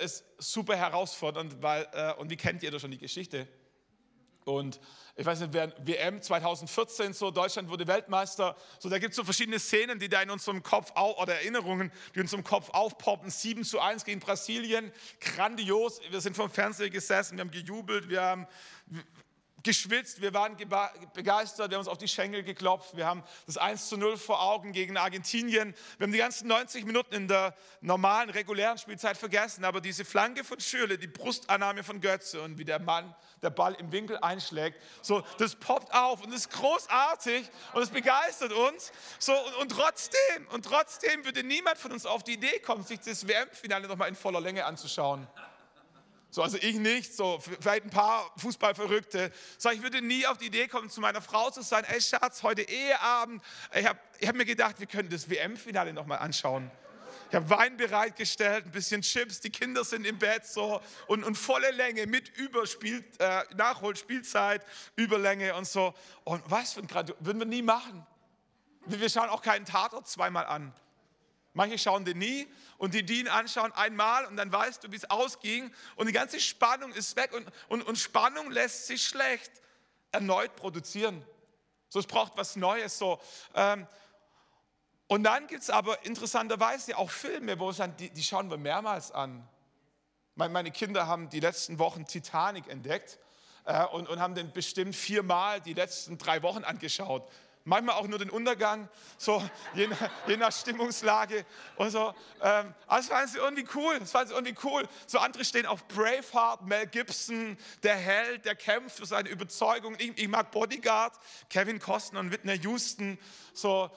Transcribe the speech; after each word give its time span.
ist 0.00 0.24
super 0.38 0.76
herausfordernd, 0.76 1.62
weil, 1.62 1.88
äh, 1.92 2.14
und 2.14 2.30
wie 2.30 2.36
kennt 2.36 2.62
ihr 2.62 2.70
da 2.70 2.78
schon 2.78 2.90
die 2.90 2.98
Geschichte? 2.98 3.48
Und 4.44 4.80
ich 5.14 5.26
weiß 5.26 5.40
nicht, 5.40 5.52
wer 5.52 5.74
WM 5.86 6.22
2014, 6.22 7.12
so 7.12 7.30
Deutschland 7.30 7.68
wurde 7.68 7.86
Weltmeister, 7.86 8.56
so 8.78 8.88
da 8.88 8.98
gibt 8.98 9.10
es 9.10 9.16
so 9.16 9.24
verschiedene 9.24 9.58
Szenen, 9.58 9.98
die 9.98 10.08
da 10.08 10.22
in 10.22 10.30
unserem 10.30 10.62
Kopf, 10.62 10.90
auf, 10.94 11.18
oder 11.18 11.34
Erinnerungen, 11.34 11.92
die 12.14 12.20
in 12.20 12.22
unserem 12.22 12.44
Kopf 12.44 12.70
aufpoppen. 12.70 13.28
7 13.28 13.62
zu 13.64 13.78
1 13.78 14.04
gegen 14.04 14.20
Brasilien, 14.20 14.90
grandios. 15.20 16.00
Wir 16.10 16.20
sind 16.20 16.34
vom 16.34 16.50
Fernseher 16.50 16.88
gesessen, 16.88 17.36
wir 17.36 17.42
haben 17.42 17.50
gejubelt, 17.50 18.08
wir 18.08 18.22
haben 18.22 18.46
geschwitzt, 19.62 20.20
wir 20.20 20.32
waren 20.34 20.56
begeistert, 21.14 21.70
wir 21.70 21.76
haben 21.76 21.80
uns 21.80 21.88
auf 21.88 21.98
die 21.98 22.08
Schenkel 22.08 22.42
geklopft, 22.42 22.96
wir 22.96 23.06
haben 23.06 23.24
das 23.46 23.56
1 23.56 23.88
zu 23.88 23.96
0 23.96 24.16
vor 24.16 24.40
Augen 24.40 24.72
gegen 24.72 24.96
Argentinien. 24.96 25.74
Wir 25.98 26.04
haben 26.04 26.12
die 26.12 26.18
ganzen 26.18 26.48
90 26.48 26.84
Minuten 26.84 27.14
in 27.14 27.28
der 27.28 27.54
normalen, 27.80 28.30
regulären 28.30 28.78
Spielzeit 28.78 29.16
vergessen, 29.16 29.64
aber 29.64 29.80
diese 29.80 30.04
Flanke 30.04 30.44
von 30.44 30.60
Schürle, 30.60 30.98
die 30.98 31.08
Brustannahme 31.08 31.82
von 31.82 32.00
Götze 32.00 32.40
und 32.42 32.58
wie 32.58 32.64
der 32.64 32.78
Mann 32.78 33.14
der 33.42 33.50
Ball 33.50 33.74
im 33.74 33.90
Winkel 33.92 34.18
einschlägt, 34.18 34.80
so, 35.02 35.22
das 35.38 35.56
poppt 35.56 35.92
auf 35.92 36.22
und 36.22 36.32
ist 36.32 36.50
großartig 36.50 37.48
und 37.72 37.82
es 37.82 37.90
begeistert 37.90 38.52
uns. 38.52 38.92
So, 39.18 39.32
und, 39.32 39.54
und 39.56 39.68
trotzdem, 39.70 40.46
und 40.52 40.64
trotzdem 40.64 41.24
würde 41.24 41.42
niemand 41.42 41.78
von 41.78 41.92
uns 41.92 42.06
auf 42.06 42.22
die 42.22 42.34
Idee 42.34 42.58
kommen, 42.60 42.84
sich 42.84 43.00
das 43.00 43.26
WM-Finale 43.26 43.88
nochmal 43.88 44.08
in 44.08 44.16
voller 44.16 44.40
Länge 44.40 44.64
anzuschauen. 44.64 45.26
So, 46.30 46.42
also 46.42 46.58
ich 46.58 46.76
nicht, 46.76 47.14
so 47.14 47.40
vielleicht 47.40 47.84
ein 47.84 47.90
paar 47.90 48.30
Fußballverrückte. 48.36 49.32
So, 49.56 49.70
ich 49.70 49.82
würde 49.82 50.02
nie 50.02 50.26
auf 50.26 50.36
die 50.36 50.46
Idee 50.46 50.68
kommen, 50.68 50.90
zu 50.90 51.00
meiner 51.00 51.22
Frau 51.22 51.50
zu 51.50 51.62
sagen, 51.62 51.86
ey 51.90 52.00
Schatz, 52.00 52.42
heute 52.42 52.62
Eheabend. 52.62 53.42
Ich 53.74 53.86
habe 53.86 53.98
ich 54.18 54.28
hab 54.28 54.36
mir 54.36 54.44
gedacht, 54.44 54.78
wir 54.78 54.86
können 54.86 55.08
das 55.08 55.30
WM-Finale 55.30 55.94
nochmal 55.94 56.18
anschauen. 56.18 56.70
Ich 57.30 57.34
habe 57.34 57.48
Wein 57.50 57.76
bereitgestellt, 57.76 58.66
ein 58.66 58.70
bisschen 58.72 59.02
Chips, 59.02 59.40
die 59.40 59.50
Kinder 59.50 59.84
sind 59.84 60.06
im 60.06 60.18
Bett 60.18 60.46
so 60.46 60.80
und, 61.06 61.24
und 61.24 61.36
volle 61.36 61.70
Länge 61.72 62.06
mit 62.06 62.28
Überspiel, 62.36 63.04
äh, 63.18 63.42
Nachholspielzeit, 63.54 64.64
Überlänge 64.96 65.54
und 65.54 65.66
so. 65.66 65.94
Und 66.24 66.42
was 66.46 66.72
für 66.74 66.80
ein 66.80 66.86
Grad, 66.86 67.14
würden 67.20 67.38
wir 67.38 67.46
nie 67.46 67.62
machen. 67.62 68.06
Wir 68.86 69.08
schauen 69.10 69.28
auch 69.28 69.42
keinen 69.42 69.66
Tatort 69.66 70.08
zweimal 70.08 70.46
an. 70.46 70.72
Manche 71.58 71.76
schauen 71.76 72.04
den 72.04 72.18
nie 72.18 72.46
und 72.76 72.94
die, 72.94 73.02
die 73.02 73.18
ihn 73.18 73.26
anschauen 73.26 73.72
einmal 73.72 74.26
und 74.26 74.36
dann 74.36 74.52
weißt 74.52 74.84
du, 74.84 74.92
wie 74.92 74.96
es 74.96 75.10
ausging 75.10 75.74
und 75.96 76.06
die 76.06 76.12
ganze 76.12 76.38
Spannung 76.38 76.92
ist 76.92 77.16
weg 77.16 77.32
und, 77.32 77.50
und, 77.68 77.82
und 77.82 77.98
Spannung 77.98 78.52
lässt 78.52 78.86
sich 78.86 79.04
schlecht 79.04 79.50
erneut 80.12 80.54
produzieren. 80.54 81.26
So, 81.88 81.98
es 81.98 82.06
braucht 82.06 82.36
was 82.36 82.54
Neues. 82.54 82.96
So. 82.96 83.20
Ähm, 83.56 83.88
und 85.08 85.24
dann 85.24 85.48
gibt 85.48 85.64
es 85.64 85.68
aber 85.68 86.06
interessanterweise 86.06 86.96
auch 86.96 87.10
Filme, 87.10 87.58
wo 87.58 87.70
es 87.70 87.78
dann, 87.78 87.96
die, 87.96 88.10
die 88.10 88.22
schauen 88.22 88.48
wir 88.50 88.56
mehrmals 88.56 89.10
an. 89.10 89.44
Meine 90.36 90.70
Kinder 90.70 91.08
haben 91.08 91.28
die 91.28 91.40
letzten 91.40 91.80
Wochen 91.80 92.06
Titanic 92.06 92.68
entdeckt 92.68 93.18
äh, 93.64 93.84
und, 93.86 94.08
und 94.08 94.20
haben 94.20 94.36
den 94.36 94.52
bestimmt 94.52 94.94
viermal 94.94 95.60
die 95.60 95.74
letzten 95.74 96.18
drei 96.18 96.40
Wochen 96.44 96.62
angeschaut 96.62 97.28
manchmal 97.68 97.96
auch 97.96 98.08
nur 98.08 98.18
den 98.18 98.30
Untergang, 98.30 98.88
so 99.18 99.42
je 99.74 99.86
nach, 99.86 100.10
je 100.26 100.36
nach 100.36 100.52
Stimmungslage 100.52 101.44
und 101.76 101.90
so. 101.90 102.14
Ähm, 102.42 102.74
aber 102.86 102.96
das 102.96 103.08
fanden 103.08 103.28
sie 103.28 103.38
irgendwie 103.38 103.66
cool, 103.74 103.98
das 104.00 104.10
fanden 104.10 104.28
sie 104.28 104.34
irgendwie 104.34 104.56
cool. 104.64 104.88
So 105.06 105.18
andere 105.18 105.44
stehen 105.44 105.66
auf 105.66 105.86
Braveheart, 105.86 106.66
Mel 106.66 106.86
Gibson, 106.86 107.58
der 107.82 107.96
Held, 107.96 108.44
der 108.46 108.56
kämpft 108.56 108.96
für 108.96 109.06
seine 109.06 109.28
Überzeugung. 109.28 109.94
Ich, 109.98 110.16
ich 110.16 110.28
mag 110.28 110.50
Bodyguard, 110.50 111.14
Kevin 111.50 111.78
Costner 111.78 112.20
und 112.20 112.32
Whitney 112.32 112.58
Houston, 112.58 113.18
so 113.52 113.90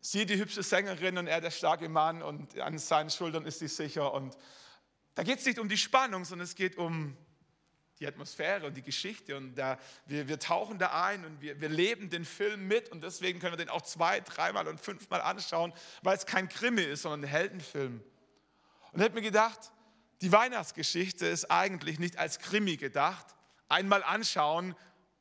sie 0.00 0.24
die 0.24 0.38
hübsche 0.38 0.62
Sängerin 0.62 1.18
und 1.18 1.26
er 1.26 1.40
der 1.40 1.50
starke 1.50 1.88
Mann 1.88 2.22
und 2.22 2.58
an 2.60 2.78
seinen 2.78 3.10
Schultern 3.10 3.44
ist 3.44 3.58
sie 3.58 3.68
sicher. 3.68 4.14
Und 4.14 4.38
da 5.16 5.24
geht 5.24 5.40
es 5.40 5.44
nicht 5.44 5.58
um 5.58 5.68
die 5.68 5.78
Spannung, 5.78 6.24
sondern 6.24 6.44
es 6.44 6.54
geht 6.54 6.78
um 6.78 7.16
die 7.98 8.06
Atmosphäre 8.06 8.66
und 8.66 8.76
die 8.76 8.82
Geschichte 8.82 9.36
und 9.36 9.54
da, 9.54 9.78
wir, 10.06 10.28
wir 10.28 10.38
tauchen 10.38 10.78
da 10.78 11.04
ein 11.04 11.24
und 11.24 11.40
wir, 11.40 11.60
wir 11.60 11.68
leben 11.68 12.10
den 12.10 12.24
Film 12.24 12.68
mit 12.68 12.90
und 12.90 13.02
deswegen 13.02 13.40
können 13.40 13.52
wir 13.52 13.58
den 13.58 13.70
auch 13.70 13.82
zwei, 13.82 14.20
dreimal 14.20 14.68
und 14.68 14.80
fünfmal 14.80 15.22
anschauen, 15.22 15.72
weil 16.02 16.16
es 16.16 16.26
kein 16.26 16.48
Krimi 16.48 16.82
ist, 16.82 17.02
sondern 17.02 17.22
ein 17.22 17.28
Heldenfilm. 17.28 18.02
Und 18.92 19.00
ich 19.00 19.04
habe 19.04 19.14
mir 19.14 19.22
gedacht, 19.22 19.72
die 20.20 20.32
Weihnachtsgeschichte 20.32 21.26
ist 21.26 21.50
eigentlich 21.50 21.98
nicht 21.98 22.18
als 22.18 22.38
Krimi 22.38 22.76
gedacht, 22.76 23.26
einmal 23.68 24.02
anschauen, 24.02 24.74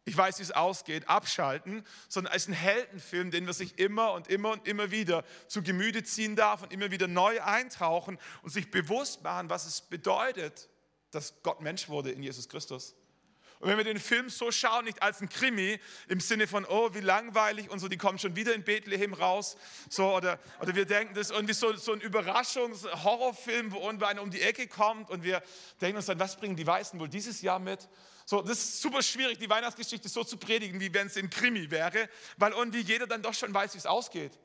ich 0.08 0.16
weiß, 0.16 0.38
wie 0.38 0.44
es 0.44 0.52
ausgeht, 0.52 1.10
abschalten, 1.10 1.84
sondern 2.08 2.34
als 2.34 2.48
ein 2.48 2.54
Heldenfilm, 2.54 3.32
den 3.32 3.48
wir 3.48 3.54
sich 3.54 3.80
immer 3.80 4.14
und 4.14 4.28
immer 4.28 4.52
und 4.52 4.68
immer 4.68 4.92
wieder 4.92 5.24
zu 5.48 5.64
Gemüte 5.64 6.04
ziehen 6.04 6.36
darf 6.36 6.62
und 6.62 6.72
immer 6.72 6.92
wieder 6.92 7.08
neu 7.08 7.42
eintauchen 7.42 8.20
und 8.44 8.52
sich 8.52 8.70
bewusst 8.70 9.24
machen, 9.24 9.50
was 9.50 9.66
es 9.66 9.82
bedeutet, 9.82 10.70
dass 11.16 11.42
Gott 11.44 11.62
Mensch 11.62 11.90
wurde 11.90 12.12
in 12.12 12.22
Jesus 12.22 12.48
Christus. 12.50 12.96
Und 13.60 13.70
wenn 13.70 13.78
wir 13.78 13.86
den 13.86 14.00
Film 14.00 14.30
so 14.30 14.52
schauen, 14.52 14.86
nicht 14.86 15.02
als 15.02 15.22
ein 15.22 15.30
Krimi 15.30 15.80
im 16.10 16.20
Sinne 16.20 16.46
von, 16.46 16.66
oh, 16.66 16.94
wie 16.94 17.00
langweilig 17.00 17.70
und 17.70 17.80
so, 17.80 17.88
die 17.88 17.98
kommen 17.98 18.20
schon 18.20 18.36
wieder 18.36 18.54
in 18.54 18.64
Bethlehem 18.64 19.14
raus, 19.14 19.56
so, 19.90 20.14
oder, 20.14 20.40
oder 20.62 20.76
wir 20.76 20.86
denken, 20.86 21.14
das 21.14 21.30
ist 21.30 21.34
irgendwie 21.34 21.54
so, 21.54 21.74
so 21.74 21.94
ein 21.94 22.02
Überraschungs-Horrorfilm, 22.02 23.72
wo 23.72 23.88
einer 23.88 24.22
um 24.22 24.30
die 24.30 24.42
Ecke 24.42 24.68
kommt 24.68 25.10
und 25.10 25.24
wir 25.24 25.42
denken 25.80 25.98
uns 25.98 26.06
dann, 26.06 26.20
was 26.20 26.36
bringen 26.36 26.56
die 26.56 26.68
Weißen 26.68 27.00
wohl 27.00 27.10
dieses 27.10 27.42
Jahr 27.42 27.60
mit? 27.60 27.88
So, 28.26 28.42
das 28.42 28.58
ist 28.58 28.82
super 28.82 29.02
schwierig, 29.02 29.40
die 29.40 29.50
Weihnachtsgeschichte 29.50 30.10
so 30.10 30.24
zu 30.24 30.38
predigen, 30.38 30.80
wie 30.80 30.94
wenn 30.94 31.08
es 31.08 31.16
ein 31.16 31.30
Krimi 31.30 31.72
wäre, 31.72 32.10
weil 32.38 32.52
irgendwie 32.52 32.82
jeder 32.82 33.08
dann 33.08 33.22
doch 33.22 33.34
schon 33.34 33.54
weiß, 33.54 33.74
wie 33.76 33.78
es 33.78 33.86
ausgeht. 33.86 34.38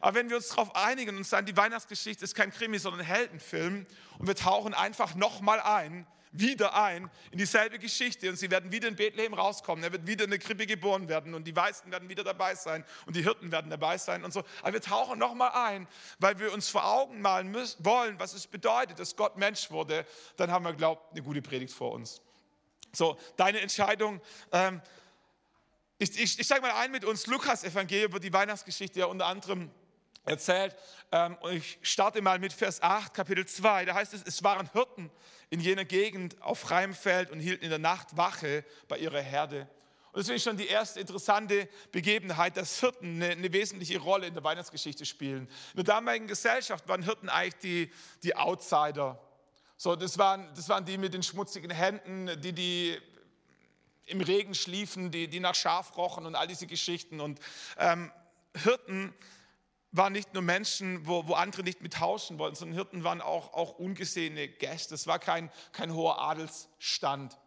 Aber 0.00 0.16
wenn 0.16 0.28
wir 0.28 0.36
uns 0.36 0.48
darauf 0.48 0.74
einigen 0.76 1.16
und 1.16 1.26
sagen, 1.26 1.46
die 1.46 1.56
Weihnachtsgeschichte 1.56 2.24
ist 2.24 2.34
kein 2.34 2.50
Krimi, 2.50 2.78
sondern 2.78 3.00
ein 3.00 3.06
Heldenfilm 3.06 3.86
und 4.18 4.26
wir 4.26 4.34
tauchen 4.34 4.74
einfach 4.74 5.14
nochmal 5.14 5.60
ein, 5.60 6.06
wieder 6.32 6.74
ein 6.74 7.10
in 7.30 7.38
dieselbe 7.38 7.78
Geschichte 7.78 8.28
und 8.28 8.36
sie 8.36 8.50
werden 8.50 8.70
wieder 8.72 8.88
in 8.88 8.96
Bethlehem 8.96 9.34
rauskommen. 9.34 9.82
Er 9.82 9.92
wird 9.92 10.06
wieder 10.06 10.24
in 10.24 10.30
der 10.30 10.38
Krippe 10.38 10.66
geboren 10.66 11.08
werden 11.08 11.34
und 11.34 11.44
die 11.44 11.56
Weißen 11.56 11.90
werden 11.90 12.08
wieder 12.08 12.24
dabei 12.24 12.54
sein 12.54 12.84
und 13.06 13.16
die 13.16 13.22
Hirten 13.22 13.50
werden 13.50 13.70
dabei 13.70 13.98
sein 13.98 14.24
und 14.24 14.32
so. 14.32 14.44
Aber 14.62 14.74
wir 14.74 14.80
tauchen 14.80 15.18
nochmal 15.18 15.50
ein, 15.52 15.88
weil 16.18 16.38
wir 16.38 16.52
uns 16.52 16.68
vor 16.68 16.84
Augen 16.84 17.20
malen 17.20 17.50
müssen, 17.50 17.84
wollen, 17.84 18.18
was 18.18 18.34
es 18.34 18.46
bedeutet, 18.46 18.98
dass 18.98 19.16
Gott 19.16 19.36
Mensch 19.36 19.70
wurde. 19.70 20.06
Dann 20.36 20.50
haben 20.50 20.64
wir, 20.64 20.74
glaubt, 20.74 21.12
eine 21.12 21.22
gute 21.22 21.42
Predigt 21.42 21.72
vor 21.72 21.92
uns. 21.92 22.20
So, 22.92 23.18
deine 23.36 23.60
Entscheidung. 23.60 24.20
Ähm, 24.52 24.80
ich, 25.98 26.18
ich, 26.18 26.38
ich 26.38 26.46
steige 26.46 26.62
mal 26.62 26.72
ein 26.72 26.90
mit 26.90 27.04
uns, 27.04 27.26
Lukas 27.26 27.64
Evangelium 27.64 28.10
über 28.10 28.20
die 28.20 28.32
Weihnachtsgeschichte 28.32 29.00
ja 29.00 29.06
unter 29.06 29.26
anderem 29.26 29.70
erzählt. 30.24 30.76
Ähm, 31.12 31.36
und 31.40 31.52
ich 31.52 31.78
starte 31.82 32.20
mal 32.22 32.38
mit 32.38 32.52
Vers 32.52 32.82
8, 32.82 33.14
Kapitel 33.14 33.46
2. 33.46 33.86
Da 33.86 33.94
heißt 33.94 34.14
es, 34.14 34.22
es 34.22 34.42
waren 34.42 34.70
Hirten 34.72 35.10
in 35.50 35.60
jener 35.60 35.84
Gegend 35.84 36.40
auf 36.42 36.58
freiem 36.58 36.94
Feld 36.94 37.30
und 37.30 37.40
hielten 37.40 37.64
in 37.64 37.70
der 37.70 37.78
Nacht 37.78 38.16
Wache 38.16 38.64
bei 38.88 38.98
ihrer 38.98 39.20
Herde. 39.20 39.68
Und 40.12 40.26
das 40.26 40.34
ist 40.34 40.42
schon 40.42 40.56
die 40.56 40.66
erste 40.66 41.00
interessante 41.00 41.68
Begebenheit, 41.92 42.56
dass 42.56 42.80
Hirten 42.80 43.22
eine, 43.22 43.32
eine, 43.32 43.52
wesentliche 43.52 43.98
Rolle 43.98 44.26
in 44.26 44.34
der 44.34 44.42
Weihnachtsgeschichte 44.42 45.04
spielen. 45.04 45.48
In 45.72 45.76
der 45.76 45.84
damaligen 45.84 46.26
Gesellschaft 46.26 46.88
waren 46.88 47.02
Hirten 47.02 47.28
eigentlich 47.28 47.56
die, 47.56 47.92
die 48.22 48.34
Outsider. 48.34 49.20
So, 49.76 49.94
das, 49.94 50.18
waren, 50.18 50.48
das 50.54 50.68
waren 50.68 50.84
die 50.84 50.98
mit 50.98 51.14
den 51.14 51.22
schmutzigen 51.22 51.70
Händen, 51.70 52.40
die, 52.40 52.52
die 52.52 52.98
im 54.06 54.20
Regen 54.20 54.54
schliefen, 54.54 55.10
die, 55.10 55.28
die 55.28 55.40
nach 55.40 55.54
Schaf 55.54 55.96
rochen 55.96 56.26
und 56.26 56.34
all 56.34 56.46
diese 56.46 56.66
Geschichten. 56.66 57.20
Und 57.20 57.38
ähm, 57.76 58.10
Hirten 58.56 59.14
waren 59.92 60.12
nicht 60.12 60.34
nur 60.34 60.42
Menschen, 60.42 61.06
wo, 61.06 61.26
wo 61.26 61.34
andere 61.34 61.62
nicht 61.62 61.80
mit 61.80 61.94
tauschen 61.94 62.38
wollten, 62.38 62.56
sondern 62.56 62.76
Hirten 62.76 63.04
waren 63.04 63.20
auch, 63.20 63.54
auch 63.54 63.78
ungesehene 63.78 64.48
Gäste. 64.48 64.94
Es 64.94 65.06
war 65.06 65.18
kein, 65.18 65.50
kein 65.72 65.94
hoher 65.94 66.20
Adelsstand. 66.20 67.38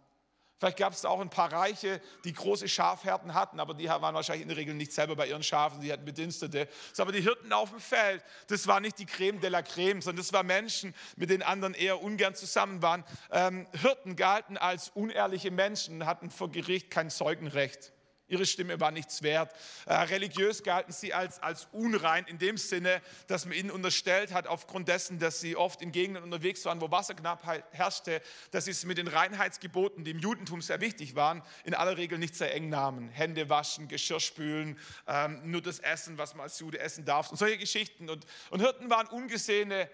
Vielleicht 0.62 0.78
gab 0.78 0.94
es 0.94 1.06
auch 1.06 1.20
ein 1.20 1.32
paar 1.32 1.52
Reiche, 1.52 2.00
die 2.24 2.34
große 2.34 2.68
Schafhärten 2.68 3.34
hatten, 3.34 3.60
aber 3.60 3.74
die 3.74 3.88
waren 3.90 4.14
wahrscheinlich 4.14 4.44
in 4.44 4.48
der 4.48 4.58
Regel 4.58 4.76
nicht 4.76 4.94
selber 4.94 5.16
bei 5.16 5.28
ihren 5.28 5.42
Schafen, 5.42 5.82
die 5.82 5.92
hatten 5.92 6.06
Bedienstete. 6.06 6.68
Aber 7.00 7.12
die 7.12 7.22
Hirten 7.22 7.52
auf 7.52 7.72
dem 7.72 7.80
Feld, 7.80 8.24
das 8.46 8.68
war 8.68 8.80
nicht 8.80 9.00
die 9.00 9.08
Creme 9.08 9.40
de 9.40 9.50
la 9.50 9.64
Creme, 9.64 10.04
sondern 10.04 10.24
das 10.24 10.34
waren 10.34 10.46
Menschen, 10.46 10.94
mit 11.16 11.32
denen 11.32 11.42
anderen 11.42 11.74
eher 11.74 12.04
ungern 12.04 12.36
zusammen 12.36 12.84
waren. 12.84 13.04
Ähm, 13.32 13.66
Hirten 13.72 14.16
galten 14.16 14.56
als 14.56 14.90
unehrliche 14.90 15.50
Menschen, 15.50 16.06
hatten 16.06 16.30
vor 16.30 16.52
Gericht 16.52 16.92
kein 16.92 17.10
Zeugenrecht. 17.10 17.92
Ihre 18.32 18.46
Stimme 18.46 18.80
war 18.80 18.92
nichts 18.92 19.24
wert. 19.24 19.54
Äh, 19.86 19.94
religiös 19.94 20.64
galten 20.64 20.94
sie 20.94 21.14
als, 21.14 21.44
als 21.44 21.68
unrein 21.74 22.26
in 22.26 22.38
dem 22.38 22.58
Sinne, 22.58 23.02
dass 23.28 23.46
man 23.46 23.56
ihnen 23.56 23.70
unterstellt 23.70 24.34
hat, 24.34 24.48
aufgrund 24.48 24.88
dessen, 24.88 25.20
dass 25.20 25.42
sie 25.42 25.58
oft 25.58 25.82
in 25.82 25.92
Gegenden 25.92 26.24
unterwegs 26.24 26.64
waren, 26.64 26.80
wo 26.80 26.90
Wasserknappheit 26.90 27.66
herrschte, 27.72 28.22
dass 28.52 28.66
sie 28.66 28.72
es 28.72 28.86
mit 28.86 28.98
den 28.98 29.10
Reinheitsgeboten, 29.10 30.06
die 30.06 30.12
im 30.12 30.20
Judentum 30.20 30.62
sehr 30.62 30.80
wichtig 30.80 31.16
waren, 31.16 31.42
in 31.66 31.74
aller 31.74 31.98
Regel 31.98 32.18
nicht 32.18 32.36
sehr 32.36 32.56
eng 32.56 32.70
nahmen. 32.70 33.10
Hände 33.10 33.50
waschen, 33.50 33.90
Geschirr 33.90 34.22
spülen, 34.22 34.80
ähm, 35.08 35.42
nur 35.44 35.62
das 35.62 35.80
Essen, 35.80 36.18
was 36.18 36.34
man 36.34 36.44
als 36.44 36.58
Jude 36.58 36.80
essen 36.80 37.04
darf 37.04 37.32
und 37.32 37.38
solche 37.38 37.58
Geschichten. 37.58 38.10
Und, 38.10 38.26
und 38.50 38.62
Hirten 38.62 38.90
waren 38.90 39.08
ungesehene, 39.08 39.90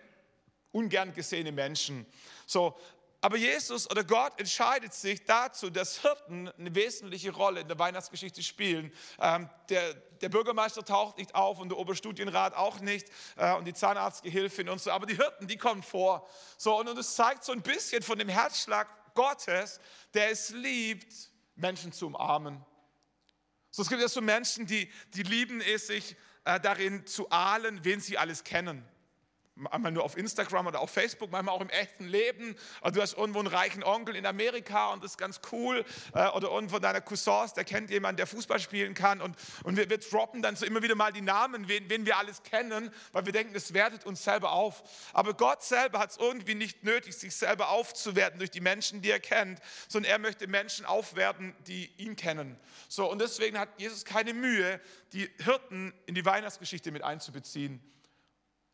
ungern 0.72 1.12
gesehene 1.16 1.52
Menschen. 1.52 2.06
So, 2.46 2.78
aber 3.20 3.38
Jesus 3.38 3.90
oder 3.90 4.04
Gott 4.04 4.40
entscheidet 4.40 4.94
sich 4.94 5.26
dazu, 5.26 5.72
dass 5.72 6.02
Hirten 6.02 6.50
eine 6.50 6.76
wesentliche 6.76 7.32
Rolle 7.32 7.62
in 7.62 7.68
der 7.68 7.80
Weihnachtsgeschichte 7.80 8.44
spielen. 8.44 8.94
Ähm, 9.20 9.50
der, 9.70 9.96
der, 9.96 10.30
Bürgermeister 10.30 10.86
taucht 10.86 11.18
nicht 11.18 11.34
auf 11.34 11.60
und 11.60 11.70
der 11.70 11.80
Oberstudienrat 11.80 12.54
auch 12.56 12.80
nicht 12.80 13.08
äh, 13.38 13.56
und 13.56 13.66
die 13.66 13.74
Zahnarztgehilfin 13.74 14.70
und 14.70 14.80
so, 14.80 14.92
aber 14.92 15.08
die 15.08 15.16
Hirten, 15.16 15.48
die 15.48 15.58
kommen 15.58 15.82
vor. 15.82 16.28
So, 16.58 16.80
und, 16.80 16.88
es 16.98 17.16
zeigt 17.16 17.44
so 17.44 17.54
ein 17.54 17.64
bisschen 17.64 18.04
von 18.04 18.20
dem 18.20 18.30
Herzschlag 18.30 18.88
Gottes, 19.16 19.80
der 20.14 20.30
es 20.30 20.52
liebt, 20.52 21.32
Menschen 21.56 21.92
zu 21.92 22.08
umarmen. 22.08 22.64
So, 23.72 23.82
es 23.82 23.90
gibt 23.90 24.02
ja 24.02 24.08
so 24.08 24.22
Menschen, 24.22 24.68
die, 24.68 24.92
die 25.16 25.24
lieben 25.24 25.60
es, 25.60 25.88
sich 25.88 26.16
äh, 26.46 26.60
darin 26.60 27.08
zu 27.08 27.28
ahlen, 27.32 27.80
wen 27.84 28.00
sie 28.00 28.20
alles 28.20 28.44
kennen 28.44 28.88
einmal 29.72 29.92
nur 29.92 30.04
auf 30.04 30.18
Instagram 30.18 30.68
oder 30.68 30.80
auf 30.80 30.92
Facebook, 30.92 31.32
manchmal 31.32 31.56
auch 31.56 31.62
im 31.62 31.70
echten 31.70 32.08
Leben. 32.08 32.56
Oder 32.82 32.92
du 32.92 33.02
hast 33.02 33.18
irgendwo 33.18 33.40
einen 33.40 33.48
reichen 33.48 33.84
Onkel 33.84 34.16
in 34.16 34.26
Amerika 34.26 34.92
und 34.92 35.04
das 35.04 35.12
ist 35.12 35.18
ganz 35.18 35.42
cool. 35.52 35.84
Äh, 36.14 36.28
oder 36.30 36.50
irgendwo 36.50 36.80
deiner 36.80 37.02
Cousins, 37.02 37.54
der 37.54 37.64
kennt 37.64 37.90
jemanden, 37.90 38.18
der 38.18 38.28
Fußball 38.28 38.60
spielen 38.60 38.94
kann. 38.94 39.22
Und, 39.22 39.36
und 39.64 39.78
wir, 39.78 39.90
wir 39.90 39.98
droppen 39.98 40.42
dann 40.42 40.56
so 40.56 40.66
immer 40.66 40.82
wieder 40.84 40.96
mal 40.96 41.12
die 41.12 41.22
Namen, 41.22 41.68
wen, 41.68 41.90
wen 41.90 42.06
wir 42.06 42.18
alles 42.18 42.44
kennen, 42.44 42.92
weil 43.12 43.26
wir 43.26 43.34
denken, 43.34 43.54
das 43.54 43.74
wertet 43.74 44.06
uns 44.06 44.24
selber 44.24 44.52
auf. 44.52 44.84
Aber 45.14 45.34
Gott 45.34 45.64
selber 45.64 46.00
hat 46.00 46.12
es 46.12 46.18
irgendwie 46.18 46.56
nicht 46.56 46.84
nötig, 46.84 47.16
sich 47.16 47.36
selber 47.36 47.70
aufzuwerten 47.70 48.40
durch 48.40 48.52
die 48.52 48.62
Menschen, 48.62 49.02
die 49.02 49.12
er 49.12 49.20
kennt, 49.20 49.60
sondern 49.88 50.12
er 50.12 50.20
möchte 50.20 50.48
Menschen 50.48 50.86
aufwerten, 50.86 51.56
die 51.68 51.92
ihn 51.98 52.16
kennen. 52.16 52.58
So, 52.88 53.10
und 53.10 53.20
deswegen 53.20 53.58
hat 53.58 53.70
Jesus 53.78 54.06
keine 54.06 54.34
Mühe, 54.34 54.80
die 55.14 55.30
Hirten 55.44 55.94
in 56.06 56.16
die 56.16 56.26
Weihnachtsgeschichte 56.26 56.92
mit 56.92 57.04
einzubeziehen. 57.04 57.82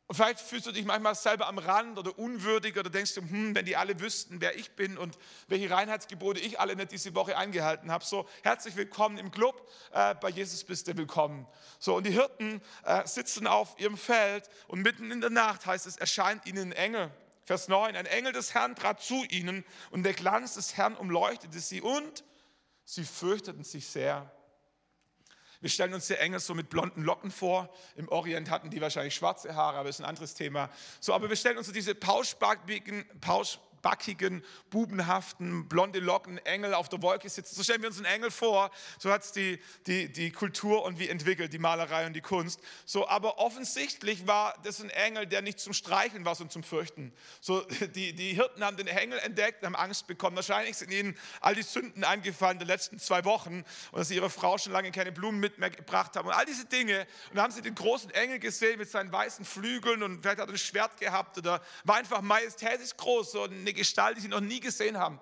Und 0.08 0.16
vielleicht 0.16 0.42
fühlst 0.42 0.68
du 0.68 0.72
dich 0.72 0.86
manchmal 0.86 1.16
selber 1.16 1.48
am 1.48 1.58
Rand 1.58 1.98
oder 1.98 2.18
unwürdig 2.20 2.78
oder 2.78 2.90
denkst 2.90 3.16
du, 3.16 3.22
hm, 3.22 3.56
wenn 3.56 3.66
die 3.66 3.78
alle 3.78 4.00
wüssten, 4.02 4.42
wer 4.42 4.58
ich 4.58 4.72
bin 4.72 4.98
und 4.98 5.18
welche 5.48 5.70
Reinheitsgebote 5.70 6.42
ich 6.42 6.60
alle 6.60 6.76
nicht 6.76 6.92
diese 6.92 7.16
Woche 7.16 7.38
eingehalten 7.38 7.90
habe. 7.90 8.04
So, 8.04 8.28
herzlich 8.44 8.76
willkommen 8.76 9.18
im 9.18 9.32
Club, 9.32 9.70
äh, 9.94 10.14
bei 10.16 10.30
Jesus 10.30 10.66
bist 10.66 10.88
du 10.88 10.98
willkommen. 10.98 11.48
So, 11.80 11.96
und 11.96 12.06
die 12.06 12.12
Hirten 12.12 12.62
äh, 12.84 13.08
sitzen 13.08 13.48
auf 13.48 13.80
ihrem 13.80 13.98
Feld 13.98 14.50
und 14.68 14.82
mitten 14.82 15.10
in 15.10 15.22
der 15.22 15.30
Nacht 15.30 15.66
heißt 15.66 15.88
es, 15.88 15.96
erscheint 15.96 16.46
ihnen 16.46 16.72
ein 16.72 16.74
Engel. 16.74 17.12
Vers 17.46 17.70
9, 17.70 17.96
ein 17.96 18.06
Engel 18.06 18.34
des 18.34 18.54
Herrn 18.54 18.76
trat 18.76 19.02
zu 19.02 19.24
ihnen 19.26 19.64
und 19.92 20.04
der 20.04 20.14
Glanz 20.14 20.56
des 20.56 20.76
Herrn 20.76 20.96
umleuchtete 20.96 21.60
sie 21.60 21.82
und 21.82 22.26
sie 22.84 23.06
fürchteten 23.06 23.64
sich 23.64 23.88
sehr. 23.88 24.30
Wir 25.64 25.70
stellen 25.70 25.94
uns 25.94 26.08
die 26.08 26.16
Engel 26.16 26.42
so 26.42 26.54
mit 26.54 26.70
blonden 26.70 27.04
Locken 27.04 27.32
vor. 27.32 27.74
Im 27.96 28.10
Orient 28.10 28.50
hatten 28.50 28.70
die 28.70 28.82
wahrscheinlich 28.82 29.16
schwarze 29.16 29.56
Haare, 29.56 29.78
aber 29.78 29.88
das 29.88 29.96
ist 29.96 30.02
ein 30.02 30.10
anderes 30.10 30.34
Thema. 30.34 30.70
So, 31.00 31.14
aber 31.14 31.30
wir 31.30 31.38
stellen 31.38 31.58
uns 31.58 31.68
so 31.68 31.72
diese 31.72 31.96
pauschbackigen, 31.96 33.06
pausch, 33.22 33.60
backigen, 33.84 34.44
bubenhaften, 34.72 35.68
blonde 35.68 36.00
Locken, 36.00 36.40
Engel 36.40 36.74
auf 36.74 36.90
der 36.90 37.04
Wolke 37.04 37.30
sitzen. 37.30 37.54
So 37.54 37.62
stellen 37.62 37.84
wir 37.84 37.90
uns 37.90 37.98
einen 37.98 38.08
Engel 38.08 38.32
vor. 38.32 38.72
So 38.98 39.12
hat 39.12 39.24
es 39.24 39.32
die, 39.32 39.60
die, 39.86 40.12
die 40.12 40.32
Kultur 40.32 40.84
und 40.84 40.98
wie 40.98 41.10
entwickelt, 41.10 41.54
die 41.54 41.60
Malerei 41.60 42.08
und 42.08 42.14
die 42.14 42.22
Kunst. 42.22 42.60
So, 42.86 43.08
aber 43.08 43.38
offensichtlich 43.38 44.26
war 44.26 44.58
das 44.64 44.82
ein 44.82 44.90
Engel, 44.90 45.28
der 45.28 45.44
nicht 45.44 45.60
zum 45.60 45.74
Streicheln 45.74 46.26
war, 46.26 46.34
sondern 46.34 46.52
zum 46.52 46.64
Fürchten. 46.64 47.14
So, 47.42 47.62
die, 47.96 48.14
die 48.14 48.34
Hirten 48.34 48.64
haben 48.64 48.78
den 48.78 48.88
Engel 48.88 49.20
entdeckt, 49.20 49.64
haben 49.64 49.76
Angst 49.76 50.08
bekommen. 50.08 50.36
Wahrscheinlich 50.38 50.78
sind 50.78 50.92
ihnen 50.92 51.16
all 51.42 51.54
die 51.54 51.62
Sünden 51.62 52.04
eingefallen 52.04 52.58
der 52.58 52.68
letzten 52.68 52.98
zwei 53.00 53.26
Wochen 53.26 53.66
und 53.92 54.00
dass 54.00 54.08
sie 54.08 54.16
ihre 54.16 54.30
Frau 54.30 54.58
schon 54.58 54.72
lange 54.72 54.92
keine 54.92 55.12
Blumen 55.12 55.40
mit 55.40 55.58
mehr 55.58 55.70
gebracht 55.70 56.16
haben 56.16 56.28
und 56.28 56.34
all 56.34 56.46
diese 56.46 56.66
Dinge. 56.66 57.02
Und 57.30 57.36
dann 57.36 57.44
haben 57.44 57.52
sie 57.52 57.62
den 57.62 57.76
großen 57.76 58.10
Engel 58.12 58.40
gesehen 58.40 58.80
mit 58.80 58.90
seinen 58.90 59.12
weißen 59.12 59.44
Flügeln 59.44 60.04
und 60.04 60.22
vielleicht 60.22 60.40
hat 60.40 60.48
er 60.48 60.54
ein 60.54 60.58
Schwert 60.58 60.98
gehabt 61.00 61.38
oder 61.38 61.62
war 61.84 61.98
einfach 61.98 62.22
majestätisch 62.22 62.96
groß 62.96 63.36
und 63.36 63.52
eine 63.52 63.73
Gestalt, 63.74 64.18
die 64.18 64.22
sie 64.22 64.28
noch 64.28 64.40
nie 64.40 64.60
gesehen 64.60 64.98
haben. 64.98 65.20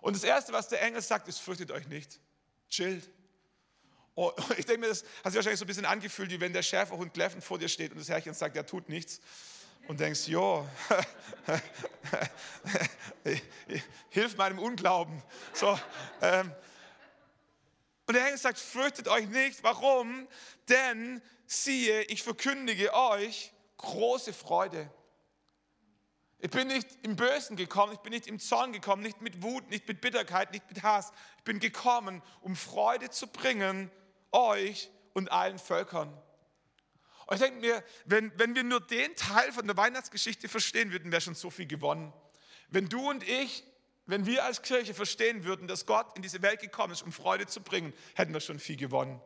Und 0.00 0.16
das 0.16 0.24
Erste, 0.24 0.52
was 0.52 0.68
der 0.68 0.82
Engel 0.82 1.00
sagt, 1.00 1.28
ist, 1.28 1.38
fürchtet 1.38 1.70
euch 1.70 1.86
nicht, 1.86 2.20
chillt. 2.68 3.08
Oh, 4.14 4.32
ich 4.56 4.66
denke 4.66 4.80
mir, 4.80 4.88
das 4.88 5.04
hat 5.24 5.32
sich 5.32 5.36
wahrscheinlich 5.36 5.58
so 5.58 5.64
ein 5.64 5.68
bisschen 5.68 5.86
angefühlt, 5.86 6.30
wie 6.30 6.40
wenn 6.40 6.52
der 6.52 6.62
Schäferhund 6.62 7.14
kläffend 7.14 7.44
vor 7.44 7.58
dir 7.58 7.68
steht 7.68 7.92
und 7.92 7.98
das 7.98 8.08
Herrchen 8.08 8.34
sagt, 8.34 8.56
er 8.56 8.66
tut 8.66 8.88
nichts. 8.88 9.20
Und 9.88 9.98
denkst, 9.98 10.28
jo, 10.28 10.68
hilf 14.10 14.36
meinem 14.36 14.60
Unglauben. 14.60 15.20
So, 15.54 15.76
ähm, 16.20 16.52
und 18.06 18.14
der 18.14 18.26
Engel 18.26 18.38
sagt, 18.38 18.58
fürchtet 18.58 19.08
euch 19.08 19.26
nicht. 19.28 19.62
Warum? 19.64 20.28
Denn 20.68 21.20
siehe, 21.46 22.02
ich 22.02 22.22
verkündige 22.22 22.94
euch 22.94 23.52
große 23.78 24.32
Freude 24.32 24.88
ich 26.42 26.50
bin 26.50 26.66
nicht 26.66 26.88
im 27.02 27.14
Bösen 27.14 27.54
gekommen, 27.54 27.92
ich 27.92 28.00
bin 28.00 28.12
nicht 28.12 28.26
im 28.26 28.40
Zorn 28.40 28.72
gekommen, 28.72 29.00
nicht 29.00 29.20
mit 29.20 29.44
Wut, 29.44 29.70
nicht 29.70 29.86
mit 29.86 30.00
Bitterkeit, 30.00 30.50
nicht 30.50 30.68
mit 30.68 30.82
Hass. 30.82 31.12
Ich 31.38 31.44
bin 31.44 31.60
gekommen, 31.60 32.20
um 32.40 32.56
Freude 32.56 33.10
zu 33.10 33.28
bringen, 33.28 33.92
euch 34.32 34.90
und 35.12 35.30
allen 35.30 35.60
Völkern. 35.60 36.08
Und 37.26 37.34
ich 37.36 37.40
denke 37.40 37.60
mir, 37.60 37.84
wenn, 38.06 38.36
wenn 38.40 38.56
wir 38.56 38.64
nur 38.64 38.80
den 38.80 39.14
Teil 39.14 39.52
von 39.52 39.68
der 39.68 39.76
Weihnachtsgeschichte 39.76 40.48
verstehen 40.48 40.90
würden, 40.90 41.12
wäre 41.12 41.20
schon 41.20 41.36
so 41.36 41.48
viel 41.48 41.66
gewonnen. 41.66 42.12
Wenn 42.70 42.88
du 42.88 43.08
und 43.08 43.22
ich, 43.22 43.62
wenn 44.06 44.26
wir 44.26 44.44
als 44.44 44.62
Kirche 44.62 44.94
verstehen 44.94 45.44
würden, 45.44 45.68
dass 45.68 45.86
Gott 45.86 46.16
in 46.16 46.22
diese 46.22 46.42
Welt 46.42 46.60
gekommen 46.60 46.92
ist, 46.92 47.02
um 47.02 47.12
Freude 47.12 47.46
zu 47.46 47.60
bringen, 47.60 47.92
hätten 48.16 48.32
wir 48.32 48.40
schon 48.40 48.58
viel 48.58 48.76
gewonnen 48.76 49.20